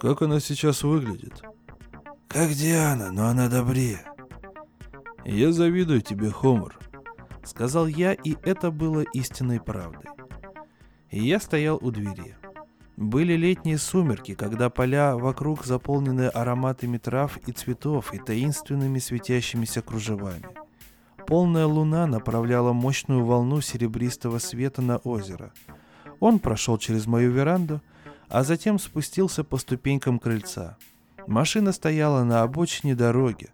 [0.00, 1.42] Как она сейчас выглядит?
[2.28, 4.04] Как Диана, но она добрее.
[5.24, 6.78] Я завидую тебе, Хомер,
[7.44, 10.10] сказал я, и это было истинной правдой.
[11.10, 12.36] Я стоял у двери.
[12.96, 20.44] Были летние сумерки, когда поля вокруг заполнены ароматами трав и цветов и таинственными светящимися кружевами.
[21.26, 25.52] Полная луна направляла мощную волну серебристого света на озеро.
[26.18, 27.80] Он прошел через мою веранду,
[28.28, 30.76] а затем спустился по ступенькам крыльца.
[31.26, 33.48] Машина стояла на обочине дороги.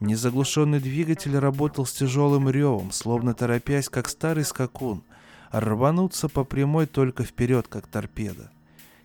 [0.00, 5.02] Незаглушенный двигатель работал с тяжелым ревом, словно торопясь, как старый скакун,
[5.50, 8.50] рвануться по прямой только вперед, как торпеда.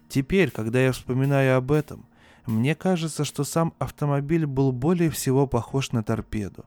[0.08, 2.06] Теперь, когда я вспоминаю об этом,
[2.46, 6.66] мне кажется, что сам автомобиль был более всего похож на торпеду.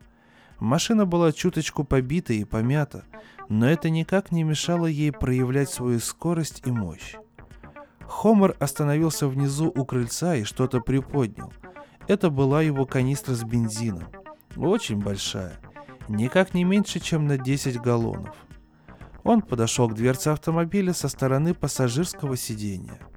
[0.59, 3.05] Машина была чуточку побита и помята,
[3.48, 7.15] но это никак не мешало ей проявлять свою скорость и мощь.
[8.01, 11.53] Хомер остановился внизу у крыльца и что-то приподнял.
[12.09, 14.09] Это была его канистра с бензином.
[14.57, 15.59] Очень большая.
[16.09, 18.37] Никак не меньше, чем на 10 галлонов.
[19.24, 22.99] Он подошел к дверце автомобиля со стороны пассажирского сидения–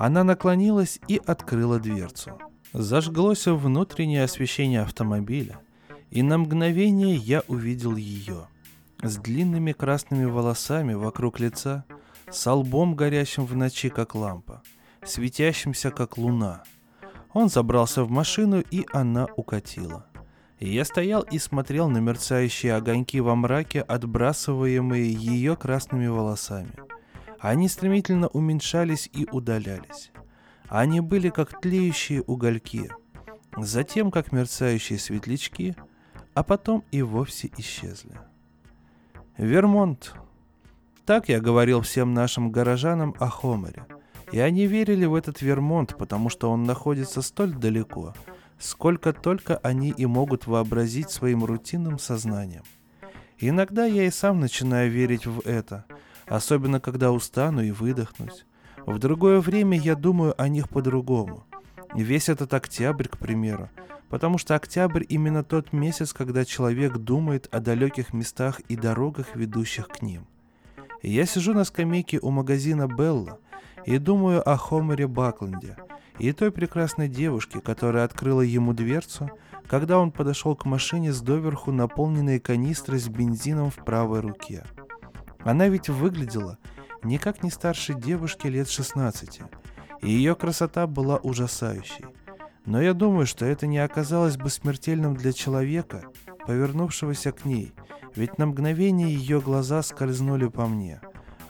[0.00, 2.38] она наклонилась и открыла дверцу.
[2.72, 5.60] Зажглось внутреннее освещение автомобиля,
[6.10, 8.46] и на мгновение я увидел ее.
[9.02, 11.84] С длинными красными волосами вокруг лица,
[12.30, 14.62] с лбом горящим в ночи, как лампа,
[15.04, 16.62] светящимся, как луна.
[17.32, 20.06] Он забрался в машину, и она укатила.
[20.58, 26.72] Я стоял и смотрел на мерцающие огоньки во мраке, отбрасываемые ее красными волосами–
[27.40, 30.12] они стремительно уменьшались и удалялись.
[30.68, 32.90] Они были как тлеющие угольки,
[33.56, 35.74] затем как мерцающие светлячки,
[36.34, 38.20] а потом и вовсе исчезли.
[39.38, 40.14] Вермонт.
[41.06, 43.86] Так я говорил всем нашим горожанам о Хомере.
[44.32, 48.14] И они верили в этот Вермонт, потому что он находится столь далеко,
[48.58, 52.62] сколько только они и могут вообразить своим рутинным сознанием.
[53.38, 55.84] Иногда я и сам начинаю верить в это–
[56.30, 58.46] особенно когда устану и выдохнусь.
[58.86, 61.44] В другое время я думаю о них по-другому.
[61.94, 63.68] Весь этот октябрь, к примеру,
[64.08, 69.88] потому что октябрь именно тот месяц, когда человек думает о далеких местах и дорогах, ведущих
[69.88, 70.24] к ним.
[71.02, 73.40] Я сижу на скамейке у магазина Белла
[73.86, 75.76] и думаю о Хомере Бакленде
[76.18, 79.30] и той прекрасной девушке, которая открыла ему дверцу,
[79.66, 84.64] когда он подошел к машине с доверху наполненной канистрой с бензином в правой руке–
[85.42, 86.58] она ведь выглядела
[87.02, 89.40] никак не старше девушки лет 16,
[90.02, 92.04] и ее красота была ужасающей.
[92.66, 96.04] Но я думаю, что это не оказалось бы смертельным для человека,
[96.46, 97.72] повернувшегося к ней,
[98.16, 101.00] Ведь на мгновение ее глаза скользнули по мне,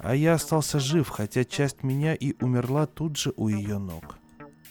[0.02, 4.16] а я остался жив, хотя часть меня и умерла тут же у ее ног.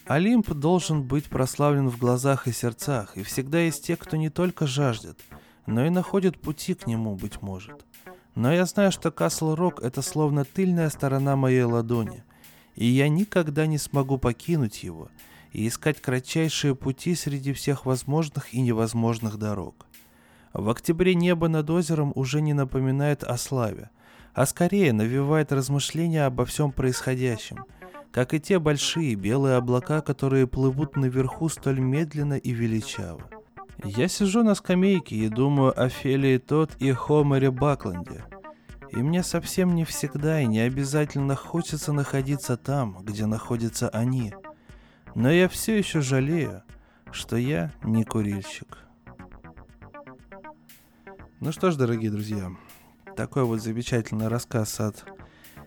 [0.05, 4.65] Олимп должен быть прославлен в глазах и сердцах, и всегда есть те, кто не только
[4.65, 5.19] жаждет,
[5.67, 7.85] но и находит пути к нему, быть может.
[8.33, 12.23] Но я знаю, что Касл Рок— это словно тыльная сторона моей ладони,
[12.75, 15.09] и я никогда не смогу покинуть его
[15.51, 19.85] и искать кратчайшие пути среди всех возможных и невозможных дорог.
[20.53, 23.91] В октябре небо над озером уже не напоминает о славе,
[24.33, 27.65] а скорее навевает размышления обо всем происходящем,
[28.11, 33.21] как и те большие белые облака, которые плывут наверху столь медленно и величаво.
[33.83, 38.25] Я сижу на скамейке и думаю о Фелии Тот и Хомере Бакленде.
[38.91, 44.33] И мне совсем не всегда и не обязательно хочется находиться там, где находятся они.
[45.15, 46.63] Но я все еще жалею,
[47.11, 48.79] что я не курильщик.
[51.39, 52.51] Ну что ж, дорогие друзья,
[53.19, 55.03] такой вот замечательный рассказ от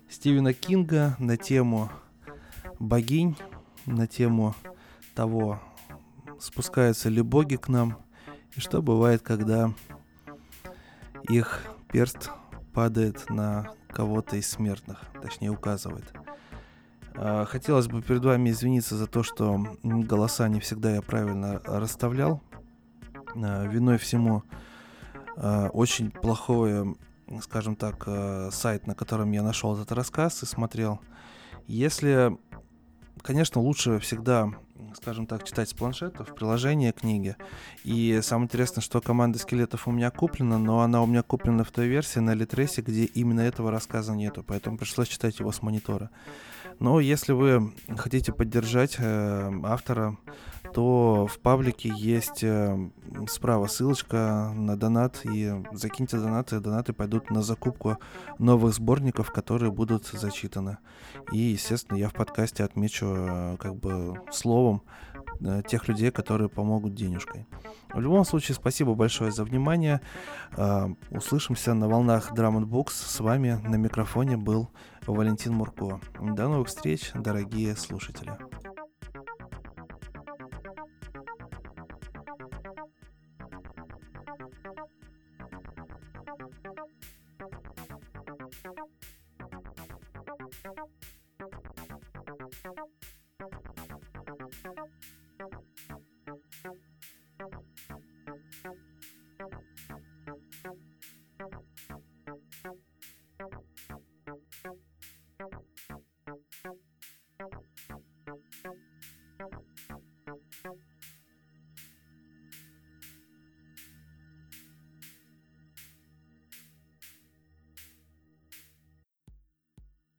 [0.09, 1.91] Стивена Кинга на тему
[2.79, 3.37] богинь,
[3.85, 4.55] на тему
[5.15, 5.61] того,
[6.41, 7.99] спускаются ли боги к нам,
[8.57, 9.71] и что бывает, когда
[11.29, 11.61] их
[11.93, 12.31] перст
[12.73, 16.11] падает на кого-то из смертных, точнее указывает.
[17.17, 22.41] А, хотелось бы перед вами извиниться за то, что голоса не всегда я правильно расставлял.
[23.35, 24.43] А, виной всему
[25.37, 26.95] Э, очень плохой,
[27.41, 31.01] скажем так, э, сайт, на котором я нашел этот рассказ и смотрел.
[31.67, 32.37] Если,
[33.23, 34.51] конечно, лучше всегда,
[34.95, 37.37] скажем так, читать с планшета, в приложении книги.
[37.85, 41.71] И самое интересное, что команда скелетов у меня куплена, но она у меня куплена в
[41.71, 46.11] той версии на Литресе, где именно этого рассказа нету, поэтому пришлось читать его с монитора.
[46.79, 50.17] Но если вы хотите поддержать э, автора,
[50.73, 52.91] то в паблике есть э,
[53.29, 57.99] справа ссылочка на донат, и закиньте донаты, донаты пойдут на закупку
[58.39, 60.79] новых сборников, которые будут зачитаны.
[61.33, 64.83] И, естественно, я в подкасте отмечу э, как бы словом
[65.41, 67.47] э, тех людей, которые помогут денежкой.
[67.93, 70.01] В любом случае, спасибо большое за внимание.
[70.57, 72.93] Э, услышимся на волнах Drum Books.
[72.93, 74.71] С вами на микрофоне был
[75.07, 76.01] Валентин Мурко.
[76.21, 78.33] До новых встреч, дорогие слушатели.